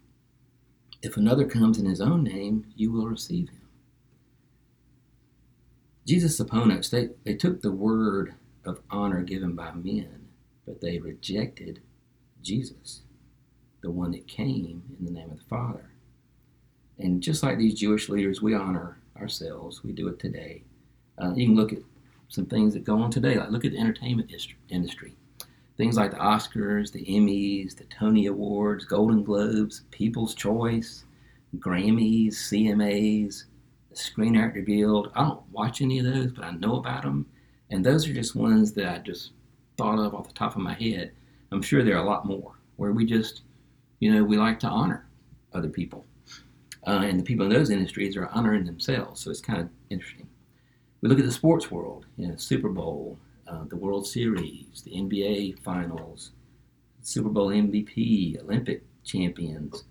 If 1.01 1.17
another 1.17 1.45
comes 1.45 1.77
in 1.77 1.85
his 1.85 2.01
own 2.01 2.23
name, 2.23 2.65
you 2.75 2.91
will 2.91 3.07
receive 3.07 3.49
him. 3.49 3.61
Jesus' 6.05 6.39
opponents, 6.39 6.89
they, 6.89 7.09
they 7.23 7.35
took 7.35 7.61
the 7.61 7.71
word 7.71 8.35
of 8.63 8.81
honor 8.89 9.21
given 9.21 9.55
by 9.55 9.71
men, 9.71 10.27
but 10.65 10.81
they 10.81 10.99
rejected 10.99 11.81
Jesus, 12.41 13.01
the 13.81 13.91
one 13.91 14.11
that 14.11 14.27
came 14.27 14.83
in 14.99 15.05
the 15.05 15.11
name 15.11 15.31
of 15.31 15.39
the 15.39 15.45
Father. 15.45 15.89
And 16.97 17.21
just 17.21 17.43
like 17.43 17.57
these 17.57 17.79
Jewish 17.79 18.07
leaders, 18.07 18.41
we 18.41 18.53
honor 18.53 18.99
ourselves. 19.17 19.83
We 19.83 19.91
do 19.91 20.07
it 20.07 20.19
today. 20.19 20.63
Uh, 21.17 21.33
you 21.35 21.47
can 21.47 21.55
look 21.55 21.73
at 21.73 21.79
some 22.29 22.45
things 22.45 22.73
that 22.73 22.83
go 22.83 22.99
on 22.99 23.11
today. 23.11 23.37
Like 23.37 23.49
look 23.49 23.65
at 23.65 23.71
the 23.71 23.79
entertainment 23.79 24.31
industry. 24.69 25.15
Things 25.77 25.97
like 25.97 26.11
the 26.11 26.17
Oscars, 26.17 26.91
the 26.91 27.03
Emmys, 27.05 27.75
the 27.75 27.83
Tony 27.85 28.27
Awards, 28.27 28.85
Golden 28.85 29.23
Globes, 29.23 29.81
People's 29.91 30.33
Choice, 30.33 31.03
Grammys, 31.57 32.33
CMAs, 32.33 33.45
the 33.89 33.95
Screen 33.95 34.37
Actor 34.37 34.61
Guild. 34.61 35.11
I 35.15 35.23
don't 35.23 35.41
watch 35.51 35.81
any 35.81 35.99
of 35.99 36.05
those, 36.05 36.31
but 36.31 36.45
I 36.45 36.51
know 36.51 36.77
about 36.77 37.03
them. 37.03 37.25
And 37.69 37.85
those 37.85 38.07
are 38.07 38.13
just 38.13 38.35
ones 38.35 38.71
that 38.73 38.87
I 38.87 38.99
just 38.99 39.31
thought 39.77 39.99
of 39.99 40.15
off 40.15 40.27
the 40.27 40.33
top 40.33 40.55
of 40.55 40.61
my 40.61 40.73
head. 40.73 41.11
I'm 41.51 41.61
sure 41.61 41.83
there 41.83 41.95
are 41.95 42.03
a 42.03 42.09
lot 42.09 42.25
more 42.25 42.53
where 42.77 42.91
we 42.91 43.05
just, 43.05 43.41
you 43.99 44.13
know, 44.13 44.23
we 44.23 44.37
like 44.37 44.59
to 44.59 44.67
honor 44.67 45.07
other 45.53 45.69
people. 45.69 46.05
Uh, 46.87 47.01
and 47.03 47.19
the 47.19 47.23
people 47.23 47.45
in 47.45 47.51
those 47.51 47.69
industries 47.69 48.15
are 48.15 48.27
honoring 48.27 48.65
themselves. 48.65 49.21
So 49.21 49.31
it's 49.31 49.41
kind 49.41 49.59
of 49.59 49.69
interesting. 49.89 50.27
We 51.01 51.09
look 51.09 51.19
at 51.19 51.25
the 51.25 51.31
sports 51.31 51.71
world, 51.71 52.05
you 52.17 52.27
know, 52.27 52.35
Super 52.35 52.69
Bowl, 52.69 53.17
uh, 53.47 53.63
the 53.65 53.75
World 53.75 54.07
Series, 54.07 54.81
the 54.83 54.91
NBA 54.91 55.59
Finals, 55.63 56.31
Super 57.01 57.29
Bowl 57.29 57.49
MVP, 57.49 58.41
Olympic 58.41 58.83
champions, 59.03 59.83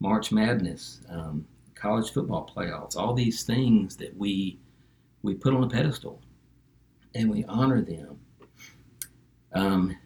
March 0.00 0.32
Madness, 0.32 1.00
um, 1.08 1.46
college 1.74 2.12
football 2.12 2.50
playoffs, 2.54 2.96
all 2.96 3.14
these 3.14 3.42
things 3.42 3.96
that 3.96 4.16
we 4.16 4.58
we 5.22 5.34
put 5.34 5.54
on 5.54 5.64
a 5.64 5.68
pedestal 5.68 6.20
and 7.14 7.30
we 7.30 7.44
honor 7.44 7.82
them. 7.82 8.18
Um, 9.52 9.96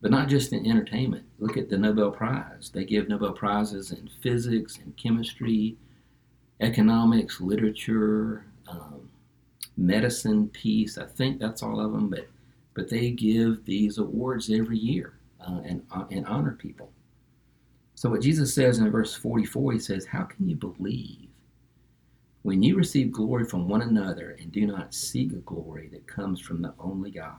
but 0.00 0.10
not 0.10 0.28
just 0.28 0.52
in 0.52 0.66
entertainment. 0.66 1.24
Look 1.38 1.56
at 1.56 1.68
the 1.68 1.78
Nobel 1.78 2.10
Prize. 2.10 2.70
They 2.72 2.84
give 2.84 3.08
Nobel 3.08 3.32
Prizes 3.32 3.90
in 3.90 4.08
physics 4.22 4.78
and 4.78 4.96
chemistry, 4.96 5.76
economics, 6.60 7.40
literature, 7.40 8.44
um, 8.68 9.07
medicine, 9.78 10.48
peace. 10.48 10.98
I 10.98 11.06
think 11.06 11.38
that's 11.40 11.62
all 11.62 11.80
of 11.80 11.92
them, 11.92 12.10
but 12.10 12.28
but 12.74 12.88
they 12.88 13.10
give 13.10 13.64
these 13.64 13.98
awards 13.98 14.50
every 14.50 14.78
year 14.78 15.14
uh, 15.40 15.60
and 15.64 15.82
uh, 15.90 16.04
and 16.10 16.26
honor 16.26 16.52
people. 16.52 16.92
So 17.94 18.10
what 18.10 18.22
Jesus 18.22 18.54
says 18.54 18.78
in 18.78 18.90
verse 18.90 19.14
44, 19.14 19.72
he 19.72 19.78
says, 19.78 20.04
"How 20.04 20.24
can 20.24 20.48
you 20.48 20.56
believe 20.56 21.28
when 22.42 22.62
you 22.62 22.76
receive 22.76 23.12
glory 23.12 23.44
from 23.44 23.68
one 23.68 23.82
another 23.82 24.36
and 24.40 24.52
do 24.52 24.66
not 24.66 24.94
seek 24.94 25.32
a 25.32 25.36
glory 25.36 25.88
that 25.92 26.06
comes 26.06 26.40
from 26.40 26.60
the 26.60 26.74
only 26.78 27.10
God?" 27.10 27.38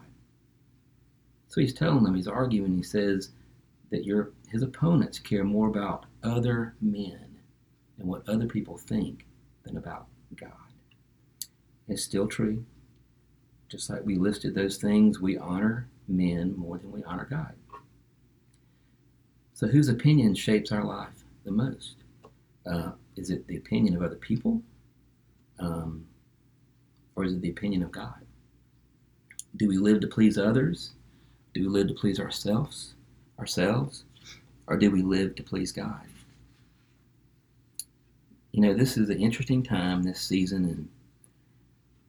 So 1.47 1.61
he's 1.61 1.73
telling 1.73 2.03
them, 2.03 2.15
he's 2.15 2.27
arguing, 2.27 2.75
he 2.75 2.83
says 2.83 3.31
that 3.89 4.05
your 4.05 4.31
his 4.49 4.61
opponents 4.63 5.19
care 5.19 5.43
more 5.43 5.67
about 5.67 6.05
other 6.23 6.75
men 6.81 7.39
and 7.97 8.07
what 8.07 8.27
other 8.29 8.47
people 8.47 8.77
think 8.77 9.25
than 9.63 9.77
about 9.77 10.07
God. 10.35 10.68
It's 11.89 12.03
still 12.03 12.27
true. 12.27 12.63
Just 13.67 13.89
like 13.89 14.05
we 14.05 14.15
listed 14.15 14.55
those 14.55 14.77
things, 14.77 15.19
we 15.19 15.37
honor 15.37 15.89
men 16.07 16.55
more 16.57 16.77
than 16.77 16.91
we 16.91 17.03
honor 17.03 17.27
God. 17.29 17.53
So, 19.53 19.67
whose 19.67 19.89
opinion 19.89 20.35
shapes 20.35 20.71
our 20.71 20.85
life 20.85 21.25
the 21.43 21.51
most? 21.51 21.95
Uh, 22.65 22.91
is 23.17 23.29
it 23.29 23.45
the 23.47 23.57
opinion 23.57 23.95
of 23.95 24.01
other 24.01 24.15
people? 24.15 24.61
Um, 25.59 26.05
or 27.15 27.25
is 27.25 27.33
it 27.33 27.41
the 27.41 27.49
opinion 27.49 27.83
of 27.83 27.91
God? 27.91 28.25
Do 29.57 29.67
we 29.67 29.77
live 29.77 29.99
to 30.01 30.07
please 30.07 30.37
others? 30.37 30.91
Do 31.53 31.61
we 31.63 31.67
live 31.67 31.87
to 31.89 31.93
please 31.93 32.19
ourselves, 32.19 32.93
ourselves, 33.37 34.05
or 34.67 34.77
do 34.77 34.89
we 34.91 35.01
live 35.01 35.35
to 35.35 35.43
please 35.43 35.71
God? 35.71 36.05
You 38.51 38.61
know, 38.61 38.73
this 38.73 38.95
is 38.95 39.09
an 39.09 39.19
interesting 39.19 39.63
time 39.63 40.03
this 40.03 40.21
season, 40.21 40.63
and 40.65 40.87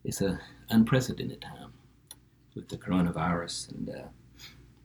it's 0.04 0.20
an 0.20 0.38
unprecedented 0.70 1.40
time 1.40 1.72
with 2.54 2.68
the 2.68 2.76
coronavirus, 2.76 3.70
and 3.72 3.90
uh, 3.90 4.08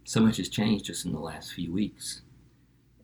so 0.03 0.19
much 0.19 0.37
has 0.37 0.49
changed 0.49 0.85
just 0.85 1.05
in 1.05 1.11
the 1.11 1.19
last 1.19 1.53
few 1.53 1.71
weeks, 1.71 2.21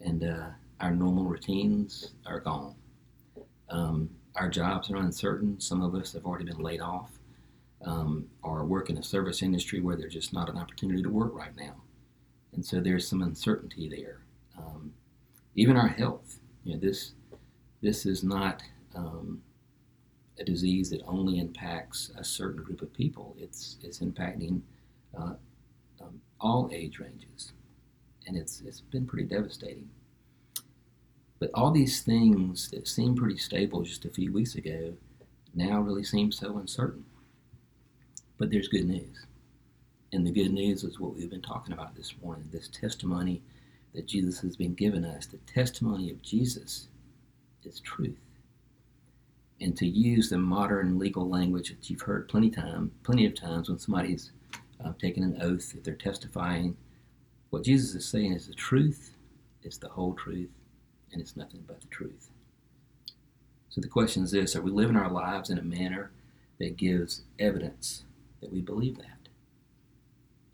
and 0.01 0.23
uh, 0.23 0.49
our 0.79 0.91
normal 0.91 1.25
routines 1.25 2.13
are 2.25 2.39
gone. 2.39 2.75
Um, 3.69 4.09
our 4.35 4.49
jobs 4.49 4.91
are 4.91 4.97
uncertain. 4.97 5.59
Some 5.59 5.81
of 5.81 5.95
us 5.95 6.13
have 6.13 6.25
already 6.25 6.45
been 6.45 6.59
laid 6.59 6.81
off 6.81 7.11
um, 7.85 8.27
or 8.43 8.65
work 8.65 8.89
in 8.89 8.97
a 8.97 9.03
service 9.03 9.41
industry 9.41 9.79
where 9.79 9.95
there's 9.95 10.13
just 10.13 10.33
not 10.33 10.49
an 10.49 10.57
opportunity 10.57 11.01
to 11.01 11.09
work 11.09 11.33
right 11.33 11.55
now. 11.55 11.75
And 12.53 12.65
so 12.65 12.79
there's 12.79 13.07
some 13.07 13.21
uncertainty 13.21 13.89
there. 13.89 14.19
Um, 14.57 14.93
even 15.55 15.77
our 15.77 15.87
health, 15.87 16.39
you 16.63 16.73
know, 16.73 16.79
this 16.79 17.13
this 17.81 18.05
is 18.05 18.23
not 18.23 18.61
um, 18.95 19.41
a 20.41 20.45
disease 20.45 20.89
that 20.89 21.01
only 21.07 21.39
impacts 21.39 22.11
a 22.17 22.23
certain 22.23 22.63
group 22.63 22.81
of 22.81 22.93
people. 22.93 23.35
It's 23.39 23.77
it's 23.81 23.99
impacting 23.99 24.61
uh, 25.17 25.35
um, 26.01 26.19
all 26.39 26.69
age 26.73 26.99
ranges, 26.99 27.53
and 28.27 28.35
it's 28.35 28.61
it's 28.61 28.81
been 28.81 29.05
pretty 29.05 29.27
devastating. 29.27 29.89
But 31.39 31.51
all 31.53 31.71
these 31.71 32.01
things 32.01 32.69
that 32.69 32.87
seemed 32.87 33.17
pretty 33.17 33.37
stable 33.37 33.81
just 33.81 34.05
a 34.05 34.09
few 34.09 34.31
weeks 34.31 34.55
ago 34.55 34.93
now 35.55 35.79
really 35.79 36.03
seem 36.03 36.31
so 36.31 36.57
uncertain. 36.57 37.05
But 38.37 38.51
there's 38.51 38.67
good 38.67 38.87
news. 38.87 39.25
And 40.13 40.25
the 40.25 40.31
good 40.31 40.51
news 40.51 40.83
is 40.83 40.99
what 40.99 41.15
we've 41.15 41.29
been 41.29 41.41
talking 41.41 41.73
about 41.73 41.95
this 41.95 42.13
morning 42.21 42.49
this 42.51 42.67
testimony 42.67 43.41
that 43.93 44.07
Jesus 44.07 44.39
has 44.41 44.55
been 44.55 44.73
given 44.73 45.03
us. 45.03 45.25
The 45.25 45.37
testimony 45.37 46.11
of 46.11 46.21
Jesus 46.21 46.87
is 47.63 47.79
truth. 47.79 48.17
And 49.61 49.77
to 49.77 49.87
use 49.87 50.29
the 50.29 50.37
modern 50.37 50.97
legal 50.97 51.29
language 51.29 51.69
that 51.69 51.89
you've 51.89 52.01
heard 52.01 52.27
plenty 52.27 52.49
time, 52.49 52.91
plenty 53.03 53.25
of 53.25 53.35
times 53.35 53.69
when 53.69 53.79
somebody's 53.79 54.31
uh, 54.83 54.93
taken 54.99 55.23
an 55.23 55.37
oath, 55.41 55.73
if 55.75 55.83
they're 55.83 55.93
testifying, 55.93 56.75
what 57.51 57.63
Jesus 57.63 57.93
is 57.93 58.05
saying 58.05 58.33
is 58.33 58.47
the 58.47 58.53
truth, 58.53 59.11
it's 59.61 59.77
the 59.77 59.89
whole 59.89 60.13
truth, 60.13 60.49
and 61.11 61.21
it's 61.21 61.37
nothing 61.37 61.63
but 61.67 61.79
the 61.79 61.87
truth. 61.87 62.31
So 63.69 63.81
the 63.81 63.87
question 63.87 64.23
is 64.23 64.31
this 64.31 64.55
Are 64.55 64.61
we 64.61 64.71
living 64.71 64.95
our 64.95 65.11
lives 65.11 65.49
in 65.49 65.59
a 65.59 65.63
manner 65.63 66.11
that 66.61 66.77
gives 66.77 67.23
evidence 67.39 68.03
that 68.39 68.53
we 68.53 68.61
believe 68.61 68.97
that. 68.97 69.17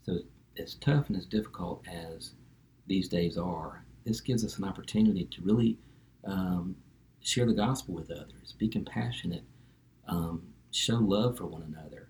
So, 0.04 0.20
as 0.56 0.74
tough 0.74 1.08
and 1.08 1.16
as 1.16 1.26
difficult 1.26 1.84
as 1.86 2.32
these 2.86 3.08
days 3.08 3.36
are, 3.36 3.84
this 4.04 4.20
gives 4.20 4.44
us 4.44 4.56
an 4.58 4.64
opportunity 4.64 5.26
to 5.26 5.42
really 5.42 5.76
um, 6.24 6.76
share 7.20 7.46
the 7.46 7.52
gospel 7.52 7.94
with 7.94 8.10
others, 8.10 8.54
be 8.58 8.68
compassionate, 8.68 9.44
um, 10.06 10.42
show 10.70 10.96
love 10.96 11.36
for 11.36 11.46
one 11.46 11.62
another, 11.62 12.08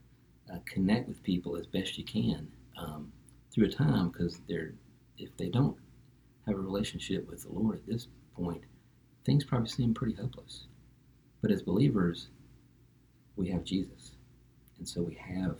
uh, 0.52 0.58
connect 0.66 1.08
with 1.08 1.22
people 1.22 1.56
as 1.56 1.66
best 1.66 1.98
you 1.98 2.04
can 2.04 2.48
um, 2.78 3.12
through 3.52 3.66
a 3.66 3.70
time 3.70 4.08
because 4.08 4.40
they're 4.48 4.72
if 5.18 5.36
they 5.36 5.48
don't 5.48 5.76
have 6.46 6.56
a 6.56 6.60
relationship 6.60 7.28
with 7.28 7.42
the 7.42 7.52
Lord 7.52 7.76
at 7.76 7.86
this 7.86 8.06
point, 8.34 8.62
things 9.24 9.44
probably 9.44 9.68
seem 9.68 9.92
pretty 9.92 10.14
hopeless. 10.14 10.66
But 11.42 11.50
as 11.50 11.62
believers, 11.62 12.28
we 13.36 13.48
have 13.50 13.64
Jesus. 13.64 14.12
And 14.78 14.88
so 14.88 15.02
we 15.02 15.14
have 15.14 15.58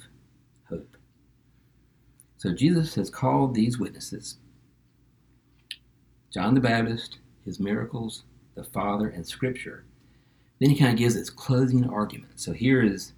hope. 0.68 0.96
So 2.37 2.52
Jesus 2.52 2.94
has 2.94 3.11
called 3.11 3.54
these 3.54 3.78
witnesses 3.78 4.38
John 6.32 6.54
the 6.54 6.61
Baptist, 6.61 7.18
his 7.44 7.58
miracles, 7.58 8.24
the 8.58 8.64
Father, 8.64 9.08
and 9.08 9.26
Scripture. 9.26 9.84
Then 10.60 10.70
he 10.70 10.76
kind 10.76 10.92
of 10.92 10.98
gives 10.98 11.14
his 11.14 11.30
closing 11.30 11.88
argument. 11.88 12.40
So 12.40 12.52
here 12.52 12.82
is 12.82 13.12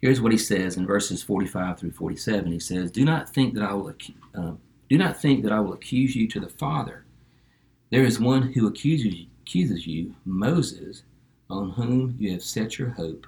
here's 0.00 0.20
what 0.20 0.32
he 0.32 0.38
says 0.38 0.76
in 0.76 0.86
verses 0.86 1.22
45 1.22 1.78
through 1.78 1.92
47. 1.92 2.52
He 2.52 2.60
says, 2.60 2.92
"Do 2.92 3.04
not 3.04 3.32
think 3.32 3.54
that 3.54 3.62
I 3.62 3.72
will 3.72 3.94
uh, 4.34 4.52
do 4.88 4.98
not 4.98 5.20
think 5.20 5.42
that 5.42 5.52
I 5.52 5.60
will 5.60 5.72
accuse 5.72 6.14
you 6.14 6.28
to 6.28 6.40
the 6.40 6.48
Father. 6.48 7.04
There 7.90 8.04
is 8.04 8.20
one 8.20 8.52
who 8.52 8.66
accuses 8.66 9.26
accuses 9.42 9.86
you, 9.86 10.14
Moses, 10.26 11.04
on 11.48 11.70
whom 11.70 12.14
you 12.18 12.32
have 12.32 12.42
set 12.42 12.78
your 12.78 12.90
hope. 12.90 13.26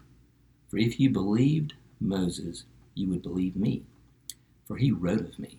For 0.68 0.76
if 0.76 1.00
you 1.00 1.08
believed 1.08 1.72
Moses, 1.98 2.64
you 2.94 3.08
would 3.08 3.22
believe 3.22 3.56
me, 3.56 3.84
for 4.66 4.76
he 4.76 4.90
wrote 4.92 5.22
of 5.22 5.38
me. 5.38 5.58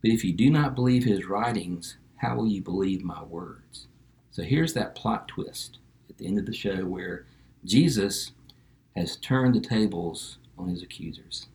But 0.00 0.12
if 0.12 0.24
you 0.24 0.32
do 0.32 0.50
not 0.50 0.74
believe 0.74 1.04
his 1.04 1.26
writings, 1.26 1.98
how 2.16 2.36
will 2.36 2.48
you 2.48 2.62
believe 2.62 3.04
my 3.04 3.22
words? 3.22 3.86
So 4.36 4.42
here's 4.42 4.74
that 4.74 4.94
plot 4.94 5.28
twist 5.28 5.78
at 6.10 6.18
the 6.18 6.26
end 6.26 6.38
of 6.38 6.44
the 6.44 6.52
show 6.52 6.84
where 6.84 7.24
Jesus 7.64 8.32
has 8.94 9.16
turned 9.16 9.54
the 9.54 9.66
tables 9.66 10.36
on 10.58 10.68
his 10.68 10.82
accusers. 10.82 11.46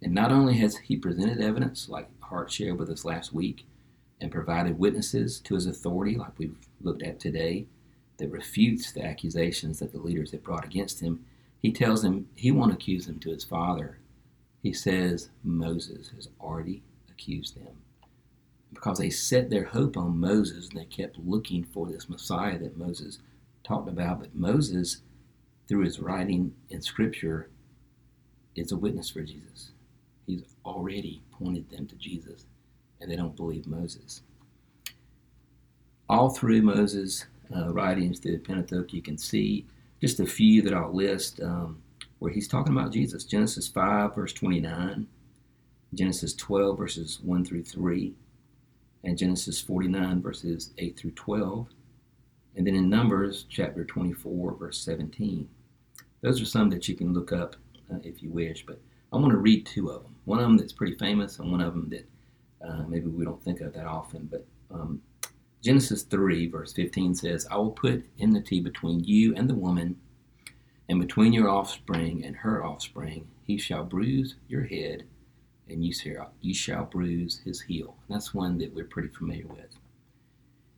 And 0.00 0.14
not 0.14 0.32
only 0.32 0.54
has 0.54 0.78
he 0.78 0.96
presented 0.96 1.42
evidence, 1.42 1.90
like 1.90 2.08
Hart 2.20 2.50
shared 2.50 2.78
with 2.78 2.88
us 2.88 3.04
last 3.04 3.34
week, 3.34 3.66
and 4.18 4.32
provided 4.32 4.78
witnesses 4.78 5.40
to 5.40 5.56
his 5.56 5.66
authority, 5.66 6.16
like 6.16 6.38
we've 6.38 6.56
looked 6.80 7.02
at 7.02 7.20
today, 7.20 7.66
that 8.16 8.32
refutes 8.32 8.92
the 8.92 9.04
accusations 9.04 9.78
that 9.80 9.92
the 9.92 10.00
leaders 10.00 10.30
have 10.30 10.42
brought 10.42 10.64
against 10.64 11.00
him, 11.00 11.22
he 11.60 11.70
tells 11.70 12.02
him 12.02 12.30
he 12.34 12.50
won't 12.50 12.72
accuse 12.72 13.04
them 13.04 13.18
to 13.18 13.30
his 13.30 13.44
father. 13.44 13.98
He 14.62 14.72
says 14.72 15.28
Moses 15.44 16.12
has 16.16 16.30
already 16.40 16.82
accused 17.10 17.56
them 17.58 17.76
because 18.76 18.98
they 18.98 19.10
set 19.10 19.48
their 19.48 19.64
hope 19.64 19.96
on 19.96 20.20
Moses 20.20 20.68
and 20.68 20.78
they 20.78 20.84
kept 20.84 21.18
looking 21.18 21.64
for 21.64 21.86
this 21.86 22.08
Messiah 22.08 22.58
that 22.58 22.76
Moses 22.76 23.18
talked 23.64 23.88
about, 23.88 24.20
but 24.20 24.34
Moses, 24.34 24.98
through 25.66 25.84
his 25.84 25.98
writing 25.98 26.54
in 26.68 26.82
Scripture, 26.82 27.48
is 28.54 28.72
a 28.72 28.76
witness 28.76 29.10
for 29.10 29.22
Jesus. 29.22 29.70
He's 30.26 30.42
already 30.64 31.22
pointed 31.32 31.70
them 31.70 31.86
to 31.86 31.96
Jesus, 31.96 32.44
and 33.00 33.10
they 33.10 33.16
don't 33.16 33.34
believe 33.34 33.66
Moses. 33.66 34.22
All 36.08 36.30
through 36.30 36.62
Moses' 36.62 37.24
uh, 37.54 37.72
writings, 37.72 38.20
the 38.20 38.36
Pentateuch, 38.36 38.92
you 38.92 39.02
can 39.02 39.16
see 39.16 39.66
just 40.00 40.20
a 40.20 40.26
few 40.26 40.62
that 40.62 40.74
I'll 40.74 40.94
list 40.94 41.40
um, 41.40 41.82
where 42.18 42.30
he's 42.30 42.46
talking 42.46 42.76
about 42.76 42.92
Jesus. 42.92 43.24
Genesis 43.24 43.68
5, 43.68 44.14
verse 44.14 44.32
29, 44.34 45.06
Genesis 45.94 46.34
12, 46.34 46.78
verses 46.78 47.20
1 47.22 47.44
through 47.44 47.64
3, 47.64 48.14
and 49.06 49.16
Genesis 49.16 49.60
49, 49.60 50.20
verses 50.20 50.72
8 50.78 50.98
through 50.98 51.12
12. 51.12 51.68
And 52.56 52.66
then 52.66 52.74
in 52.74 52.90
Numbers 52.90 53.46
chapter 53.48 53.84
24, 53.84 54.56
verse 54.56 54.80
17. 54.80 55.48
Those 56.22 56.42
are 56.42 56.46
some 56.46 56.68
that 56.70 56.88
you 56.88 56.96
can 56.96 57.14
look 57.14 57.32
up 57.32 57.54
uh, 57.92 57.98
if 58.02 58.20
you 58.20 58.30
wish, 58.30 58.66
but 58.66 58.80
I 59.12 59.16
want 59.16 59.30
to 59.30 59.38
read 59.38 59.64
two 59.64 59.90
of 59.90 60.02
them. 60.02 60.16
One 60.24 60.40
of 60.40 60.44
them 60.44 60.56
that's 60.56 60.72
pretty 60.72 60.96
famous, 60.96 61.38
and 61.38 61.52
one 61.52 61.60
of 61.60 61.72
them 61.72 61.88
that 61.90 62.08
uh, 62.66 62.82
maybe 62.88 63.06
we 63.06 63.24
don't 63.24 63.42
think 63.44 63.60
of 63.60 63.72
that 63.74 63.86
often. 63.86 64.28
But 64.28 64.44
um, 64.72 65.00
Genesis 65.62 66.02
3, 66.02 66.48
verse 66.48 66.72
15 66.72 67.14
says, 67.14 67.46
I 67.48 67.56
will 67.58 67.70
put 67.70 68.04
enmity 68.18 68.60
between 68.60 69.04
you 69.04 69.36
and 69.36 69.48
the 69.48 69.54
woman, 69.54 69.96
and 70.88 71.00
between 71.00 71.32
your 71.32 71.48
offspring 71.48 72.24
and 72.24 72.34
her 72.34 72.64
offspring. 72.64 73.28
He 73.44 73.56
shall 73.56 73.84
bruise 73.84 74.34
your 74.48 74.64
head, 74.64 75.04
and 75.68 75.84
you 75.84 75.92
shall, 75.92 76.32
you 76.40 76.54
shall 76.54 76.84
bruise 76.84 77.40
his 77.44 77.60
heel. 77.60 77.96
And 78.06 78.14
that's 78.14 78.34
one 78.34 78.58
that 78.58 78.74
we're 78.74 78.84
pretty 78.84 79.08
familiar 79.08 79.46
with. 79.46 79.76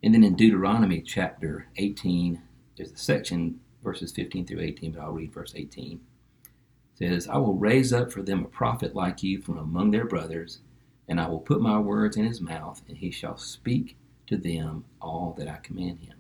And 0.03 0.15
then 0.15 0.25
in 0.25 0.37
Deuteronomy 0.37 1.01
chapter 1.03 1.67
18, 1.77 2.41
there's 2.77 2.93
a 2.93 2.97
section, 2.97 3.61
verses 3.83 4.13
15 4.13 4.47
through 4.47 4.61
18, 4.61 4.93
but 4.93 5.01
I'll 5.01 5.13
read 5.13 5.33
verse 5.33 5.53
18. 5.57 6.01
It 6.95 6.99
says, 6.99 7.29
I 7.29 7.37
will 7.39 7.55
raise 7.55 7.93
up 7.93 8.13
for 8.13 8.23
them 8.23 8.45
a 8.45 8.49
prophet 8.49 8.95
like 8.95 9.23
you 9.23 9.43
from 9.43 9.59
among 9.59 9.91
their 9.91 10.07
brothers, 10.07 10.61
and 11.09 11.21
I 11.21 11.29
will 11.29 11.41
put 11.41 11.61
my 11.61 11.79
words 11.79 12.17
in 12.17 12.25
his 12.25 12.41
mouth, 12.41 12.83
and 12.89 12.97
he 12.97 13.11
shall 13.11 13.37
speak 13.37 13.97
to 14.29 14.37
them 14.37 14.85
all 15.01 15.35
that 15.39 15.49
I 15.49 15.57
command 15.57 16.01
him. 16.01 16.19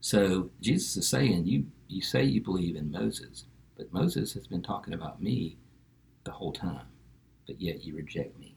So 0.00 0.50
Jesus 0.60 0.96
is 0.96 1.08
saying, 1.08 1.46
you, 1.46 1.66
you 1.88 2.02
say 2.02 2.22
you 2.22 2.40
believe 2.40 2.76
in 2.76 2.90
Moses, 2.90 3.46
but 3.76 3.92
Moses 3.92 4.34
has 4.34 4.46
been 4.46 4.62
talking 4.62 4.94
about 4.94 5.22
me 5.22 5.56
the 6.24 6.30
whole 6.30 6.52
time, 6.52 6.86
but 7.48 7.60
yet 7.60 7.84
you 7.84 7.96
reject 7.96 8.38
me. 8.38 8.54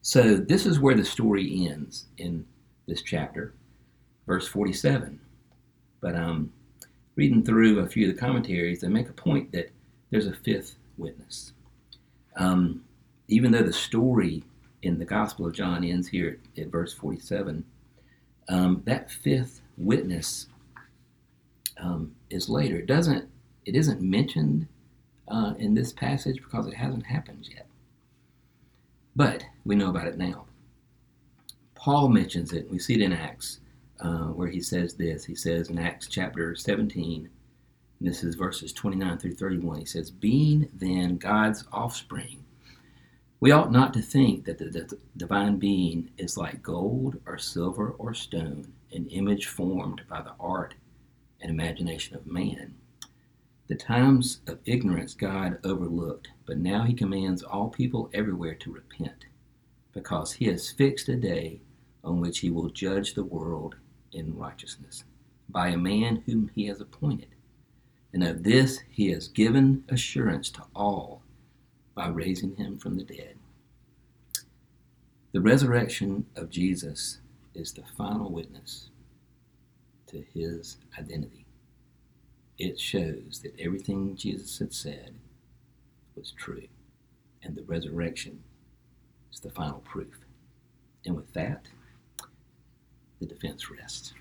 So 0.00 0.36
this 0.36 0.64
is 0.64 0.78
where 0.80 0.94
the 0.94 1.04
story 1.04 1.68
ends 1.68 2.06
in 2.16 2.46
this 2.86 3.02
chapter, 3.02 3.52
verse 4.26 4.46
47. 4.46 5.20
But 6.00 6.14
um, 6.14 6.52
reading 7.16 7.44
through 7.44 7.80
a 7.80 7.88
few 7.88 8.08
of 8.08 8.14
the 8.14 8.20
commentaries, 8.20 8.80
they 8.80 8.88
make 8.88 9.08
a 9.08 9.12
point 9.12 9.50
that 9.52 9.70
there's 10.10 10.28
a 10.28 10.32
fifth 10.32 10.76
witness. 10.96 11.52
Um, 12.36 12.84
even 13.26 13.50
though 13.50 13.64
the 13.64 13.72
story 13.72 14.44
in 14.82 15.00
the 15.00 15.04
Gospel 15.04 15.46
of 15.46 15.54
John 15.54 15.82
ends 15.82 16.06
here 16.06 16.38
at, 16.56 16.62
at 16.62 16.70
verse 16.70 16.92
47, 16.92 17.64
um, 18.48 18.82
that 18.86 19.10
fifth 19.10 19.60
witness 19.76 20.46
um, 21.78 22.14
is 22.30 22.48
later. 22.48 22.76
It 22.76 22.86
doesn't. 22.86 23.28
It 23.64 23.74
isn't 23.74 24.00
mentioned 24.00 24.68
uh, 25.28 25.54
in 25.58 25.74
this 25.74 25.92
passage 25.92 26.36
because 26.36 26.66
it 26.66 26.74
hasn't 26.74 27.06
happened 27.06 27.48
yet. 27.48 27.66
But 29.14 29.44
we 29.64 29.74
know 29.74 29.90
about 29.90 30.08
it 30.08 30.18
now. 30.18 30.46
Paul 31.74 32.08
mentions 32.08 32.52
it. 32.52 32.70
We 32.70 32.78
see 32.78 32.94
it 32.94 33.00
in 33.00 33.12
Acts, 33.12 33.60
uh, 34.00 34.26
where 34.26 34.48
he 34.48 34.60
says 34.60 34.94
this. 34.94 35.24
He 35.24 35.34
says 35.34 35.70
in 35.70 35.78
Acts 35.78 36.08
chapter 36.08 36.54
17, 36.54 37.28
and 37.98 38.08
this 38.08 38.22
is 38.22 38.34
verses 38.34 38.72
29 38.72 39.18
through 39.18 39.34
31. 39.36 39.78
He 39.78 39.84
says, 39.86 40.10
"Being 40.10 40.68
then 40.74 41.16
God's 41.16 41.64
offspring." 41.72 42.44
We 43.38 43.52
ought 43.52 43.70
not 43.70 43.92
to 43.94 44.02
think 44.02 44.44
that 44.46 44.58
the 44.58 44.98
divine 45.16 45.58
being 45.58 46.10
is 46.16 46.36
like 46.36 46.62
gold 46.62 47.20
or 47.26 47.38
silver 47.38 47.90
or 47.90 48.14
stone, 48.14 48.72
an 48.92 49.06
image 49.08 49.46
formed 49.46 50.02
by 50.08 50.22
the 50.22 50.34
art 50.40 50.74
and 51.40 51.50
imagination 51.50 52.16
of 52.16 52.26
man. 52.26 52.74
The 53.68 53.74
times 53.74 54.40
of 54.46 54.60
ignorance 54.64 55.14
God 55.14 55.58
overlooked, 55.64 56.28
but 56.44 56.58
now 56.58 56.84
he 56.84 56.94
commands 56.94 57.42
all 57.42 57.68
people 57.68 58.08
everywhere 58.14 58.54
to 58.54 58.72
repent, 58.72 59.26
because 59.92 60.34
he 60.34 60.44
has 60.46 60.70
fixed 60.70 61.08
a 61.08 61.16
day 61.16 61.60
on 62.04 62.20
which 62.20 62.38
he 62.38 62.50
will 62.50 62.68
judge 62.68 63.14
the 63.14 63.24
world 63.24 63.74
in 64.12 64.36
righteousness 64.36 65.02
by 65.48 65.68
a 65.68 65.76
man 65.76 66.22
whom 66.26 66.50
he 66.54 66.66
has 66.66 66.80
appointed. 66.80 67.34
And 68.12 68.22
of 68.22 68.44
this 68.44 68.80
he 68.88 69.10
has 69.10 69.28
given 69.28 69.84
assurance 69.88 70.48
to 70.50 70.62
all 70.74 71.22
by 71.94 72.06
raising 72.06 72.54
him 72.56 72.78
from 72.78 72.96
the 72.96 73.04
dead. 73.04 73.36
The 75.32 75.40
resurrection 75.40 76.26
of 76.36 76.50
Jesus 76.50 77.18
is 77.54 77.72
the 77.72 77.82
final 77.96 78.30
witness 78.30 78.90
to 80.06 80.24
his 80.32 80.76
identity. 80.98 81.45
It 82.58 82.80
shows 82.80 83.40
that 83.42 83.58
everything 83.58 84.16
Jesus 84.16 84.58
had 84.58 84.72
said 84.72 85.14
was 86.14 86.32
true, 86.32 86.68
and 87.42 87.54
the 87.54 87.62
resurrection 87.64 88.42
is 89.32 89.40
the 89.40 89.50
final 89.50 89.80
proof. 89.80 90.18
And 91.04 91.14
with 91.14 91.32
that, 91.34 91.66
the 93.20 93.26
defense 93.26 93.70
rests. 93.70 94.14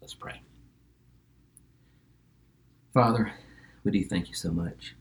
Let's 0.00 0.14
pray. 0.14 0.40
Father, 2.94 3.32
we 3.84 3.92
do 3.92 4.04
thank 4.04 4.28
you 4.28 4.34
so 4.34 4.50
much 4.50 4.96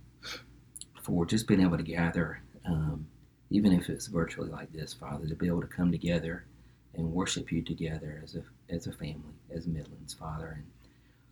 for 1.01 1.25
just 1.25 1.47
being 1.47 1.61
able 1.61 1.77
to 1.77 1.83
gather, 1.83 2.41
um, 2.65 3.07
even 3.49 3.71
if 3.71 3.89
it's 3.89 4.07
virtually 4.07 4.49
like 4.49 4.71
this, 4.71 4.93
Father, 4.93 5.27
to 5.27 5.35
be 5.35 5.47
able 5.47 5.61
to 5.61 5.67
come 5.67 5.91
together 5.91 6.45
and 6.93 7.11
worship 7.11 7.51
you 7.51 7.61
together 7.61 8.21
as 8.23 8.35
a 8.35 8.43
as 8.73 8.87
a 8.87 8.91
family, 8.91 9.33
as 9.49 9.65
Midlands, 9.65 10.13
Father. 10.13 10.57
And 10.57 10.65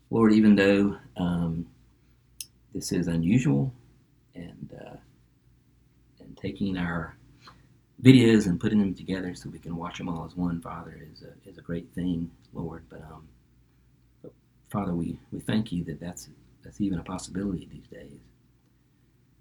Lord, 0.10 0.34
even 0.34 0.56
though 0.56 0.98
um, 1.18 1.68
this 2.74 2.92
is 2.92 3.08
unusual, 3.08 3.74
and 4.36 4.80
uh, 4.80 4.98
and 6.20 6.38
taking 6.38 6.78
our 6.78 7.16
videos 8.02 8.46
and 8.46 8.60
putting 8.60 8.80
them 8.80 8.94
together 8.94 9.34
so 9.36 9.50
we 9.50 9.60
can 9.60 9.76
watch 9.76 9.98
them 9.98 10.10
all 10.10 10.26
as 10.26 10.36
one, 10.36 10.62
Father, 10.62 11.00
is 11.12 11.24
a, 11.24 11.50
is 11.50 11.58
a 11.58 11.62
great 11.62 11.90
thing, 11.96 12.30
Lord. 12.54 12.84
But, 12.90 13.02
um, 13.02 13.28
but 14.22 14.32
Father, 14.70 14.94
we, 14.94 15.18
we 15.32 15.40
thank 15.40 15.72
you 15.72 15.84
that 15.86 16.00
that's 16.00 16.30
that's 16.64 16.82
even 16.82 17.00
a 17.00 17.04
possibility 17.04 17.68
these 17.72 17.88
days. 17.88 18.20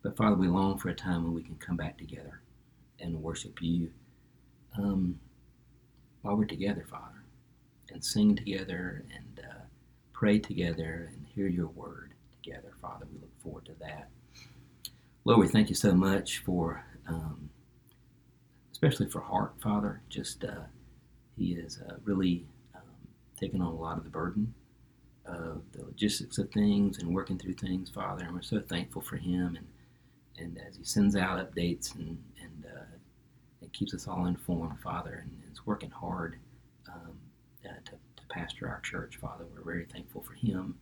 But 0.03 0.17
Father, 0.17 0.37
we 0.37 0.49
long 0.49 0.79
for 0.79 0.89
a 0.91 0.95
time 0.95 1.25
when 1.25 1.35
we 1.35 1.43
can 1.43 1.57
come 1.57 1.77
back 1.77 1.99
together 1.99 2.41
and 3.01 3.23
worship 3.23 3.61
you 3.61 3.91
um, 4.79 5.19
while 6.23 6.37
we're 6.37 6.45
together, 6.45 6.85
Father, 6.89 7.23
and 7.91 8.05
sing 8.05 8.37
together 8.37 9.05
and 9.15 9.45
uh, 9.45 9.56
pray 10.17 10.39
together 10.39 11.11
and 11.13 11.27
hear 11.27 11.47
your 11.47 11.67
word 11.69 12.15
together, 12.43 12.73
Father. 12.81 13.05
We 13.13 13.19
look 13.21 13.43
forward 13.43 13.67
to 13.67 13.75
that. 13.81 14.09
Lord, 15.27 15.41
we 15.41 15.47
thank 15.47 15.69
you 15.69 15.75
so 15.75 15.93
much 15.93 16.39
for, 16.39 16.83
um, 17.07 17.51
especially 18.73 19.11
for 19.11 19.21
Hart, 19.21 19.53
Father. 19.63 20.01
Just 20.09 20.43
uh, 20.43 20.63
he 21.37 21.53
is 21.53 21.83
uh, 21.87 21.97
really 22.03 22.47
um, 22.75 22.81
taking 23.39 23.61
on 23.61 23.67
a 23.67 23.77
lot 23.77 23.99
of 23.99 24.05
the 24.05 24.11
burden 24.11 24.55
of 25.27 25.61
the 25.73 25.85
logistics 25.85 26.39
of 26.39 26.51
things 26.51 26.97
and 26.99 27.15
working 27.15 27.39
through 27.39 27.55
things, 27.55 27.91
Father. 27.91 28.25
And 28.25 28.35
we're 28.35 28.41
so 28.41 28.61
thankful 28.61 29.03
for 29.03 29.17
him 29.17 29.57
and 29.57 29.67
and 30.39 30.59
as 30.69 30.77
he 30.77 30.85
sends 30.85 31.17
out 31.17 31.39
updates 31.39 31.95
and 31.95 32.23
and 32.43 32.65
uh, 32.65 32.97
it 33.61 33.73
keeps 33.75 33.93
us 33.93 34.09
all 34.09 34.25
informed, 34.25 34.81
Father, 34.81 35.25
and 35.25 35.43
is 35.53 35.67
working 35.67 35.91
hard 35.91 36.39
um, 36.89 37.19
uh, 37.65 37.69
to, 37.85 37.91
to 37.91 37.97
pastor 38.37 38.69
our 38.69 38.81
church, 38.81 39.17
Father. 39.17 39.45
We're 39.55 39.65
very 39.65 39.87
thankful 39.87 40.23
for 40.23 40.35
him, 40.35 40.77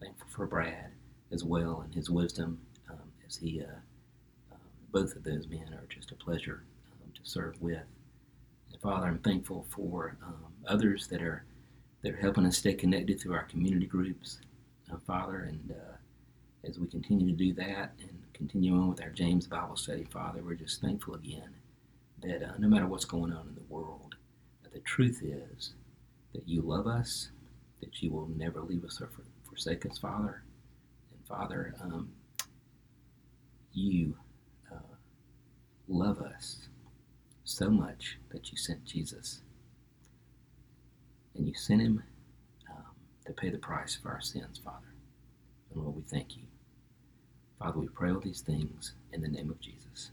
thankful 0.00 0.26
for 0.30 0.46
Brad 0.46 0.90
as 1.30 1.44
well 1.44 1.82
and 1.84 1.94
his 1.94 2.08
wisdom 2.08 2.58
um, 2.88 2.98
as 3.26 3.36
he. 3.36 3.60
Uh, 3.60 3.74
um, 4.52 4.58
both 4.90 5.14
of 5.14 5.22
those 5.22 5.46
men 5.46 5.74
are 5.74 5.86
just 5.88 6.12
a 6.12 6.14
pleasure 6.14 6.64
um, 6.92 7.12
to 7.12 7.20
serve 7.22 7.60
with. 7.60 7.84
And 8.72 8.80
Father, 8.80 9.06
I'm 9.06 9.18
thankful 9.18 9.66
for 9.68 10.16
um, 10.24 10.46
others 10.66 11.06
that 11.08 11.20
are 11.20 11.44
that 12.02 12.14
are 12.14 12.18
helping 12.18 12.46
us 12.46 12.58
stay 12.58 12.74
connected 12.74 13.20
through 13.20 13.34
our 13.34 13.44
community 13.44 13.86
groups, 13.86 14.40
uh, 14.92 14.96
Father, 15.06 15.40
and 15.40 15.72
uh, 15.72 16.68
as 16.68 16.78
we 16.78 16.86
continue 16.86 17.26
to 17.26 17.32
do 17.32 17.52
that 17.54 17.92
and 18.00 18.22
continue 18.32 18.74
on 18.74 18.88
with 18.88 19.02
our 19.02 19.10
James 19.10 19.46
Bible 19.46 19.76
study, 19.76 20.04
Father, 20.04 20.42
we're 20.42 20.54
just 20.54 20.80
thankful 20.80 21.14
again 21.14 21.54
that 22.22 22.42
uh, 22.42 22.52
no 22.58 22.68
matter 22.68 22.86
what's 22.86 23.06
going 23.06 23.32
on 23.32 23.48
in 23.48 23.54
the 23.54 23.74
world, 23.74 24.14
the 24.72 24.80
truth 24.80 25.22
is 25.22 25.74
that 26.34 26.48
you 26.48 26.62
love 26.62 26.86
us, 26.86 27.30
that 27.80 28.02
you 28.02 28.10
will 28.10 28.28
never 28.28 28.60
leave 28.60 28.84
us 28.84 29.00
or 29.00 29.10
forsake 29.48 29.86
us, 29.86 29.98
Father. 29.98 30.42
And 31.12 31.26
Father, 31.26 31.74
um, 31.80 32.10
you 33.72 34.16
uh, 34.72 34.94
love 35.88 36.20
us 36.20 36.68
so 37.44 37.70
much 37.70 38.18
that 38.30 38.50
you 38.50 38.58
sent 38.58 38.84
Jesus. 38.84 39.40
And 41.34 41.46
you 41.46 41.54
sent 41.54 41.80
him 41.80 42.02
to 43.26 43.32
pay 43.32 43.50
the 43.50 43.58
price 43.58 43.96
for 43.96 44.10
our 44.10 44.20
sins, 44.20 44.60
Father. 44.62 44.94
And 45.72 45.82
Lord, 45.82 45.96
we 45.96 46.02
thank 46.02 46.36
you. 46.36 46.42
Father, 47.58 47.78
we 47.78 47.88
pray 47.88 48.10
all 48.10 48.20
these 48.20 48.42
things 48.42 48.94
in 49.12 49.22
the 49.22 49.28
name 49.28 49.50
of 49.50 49.60
Jesus. 49.60 50.10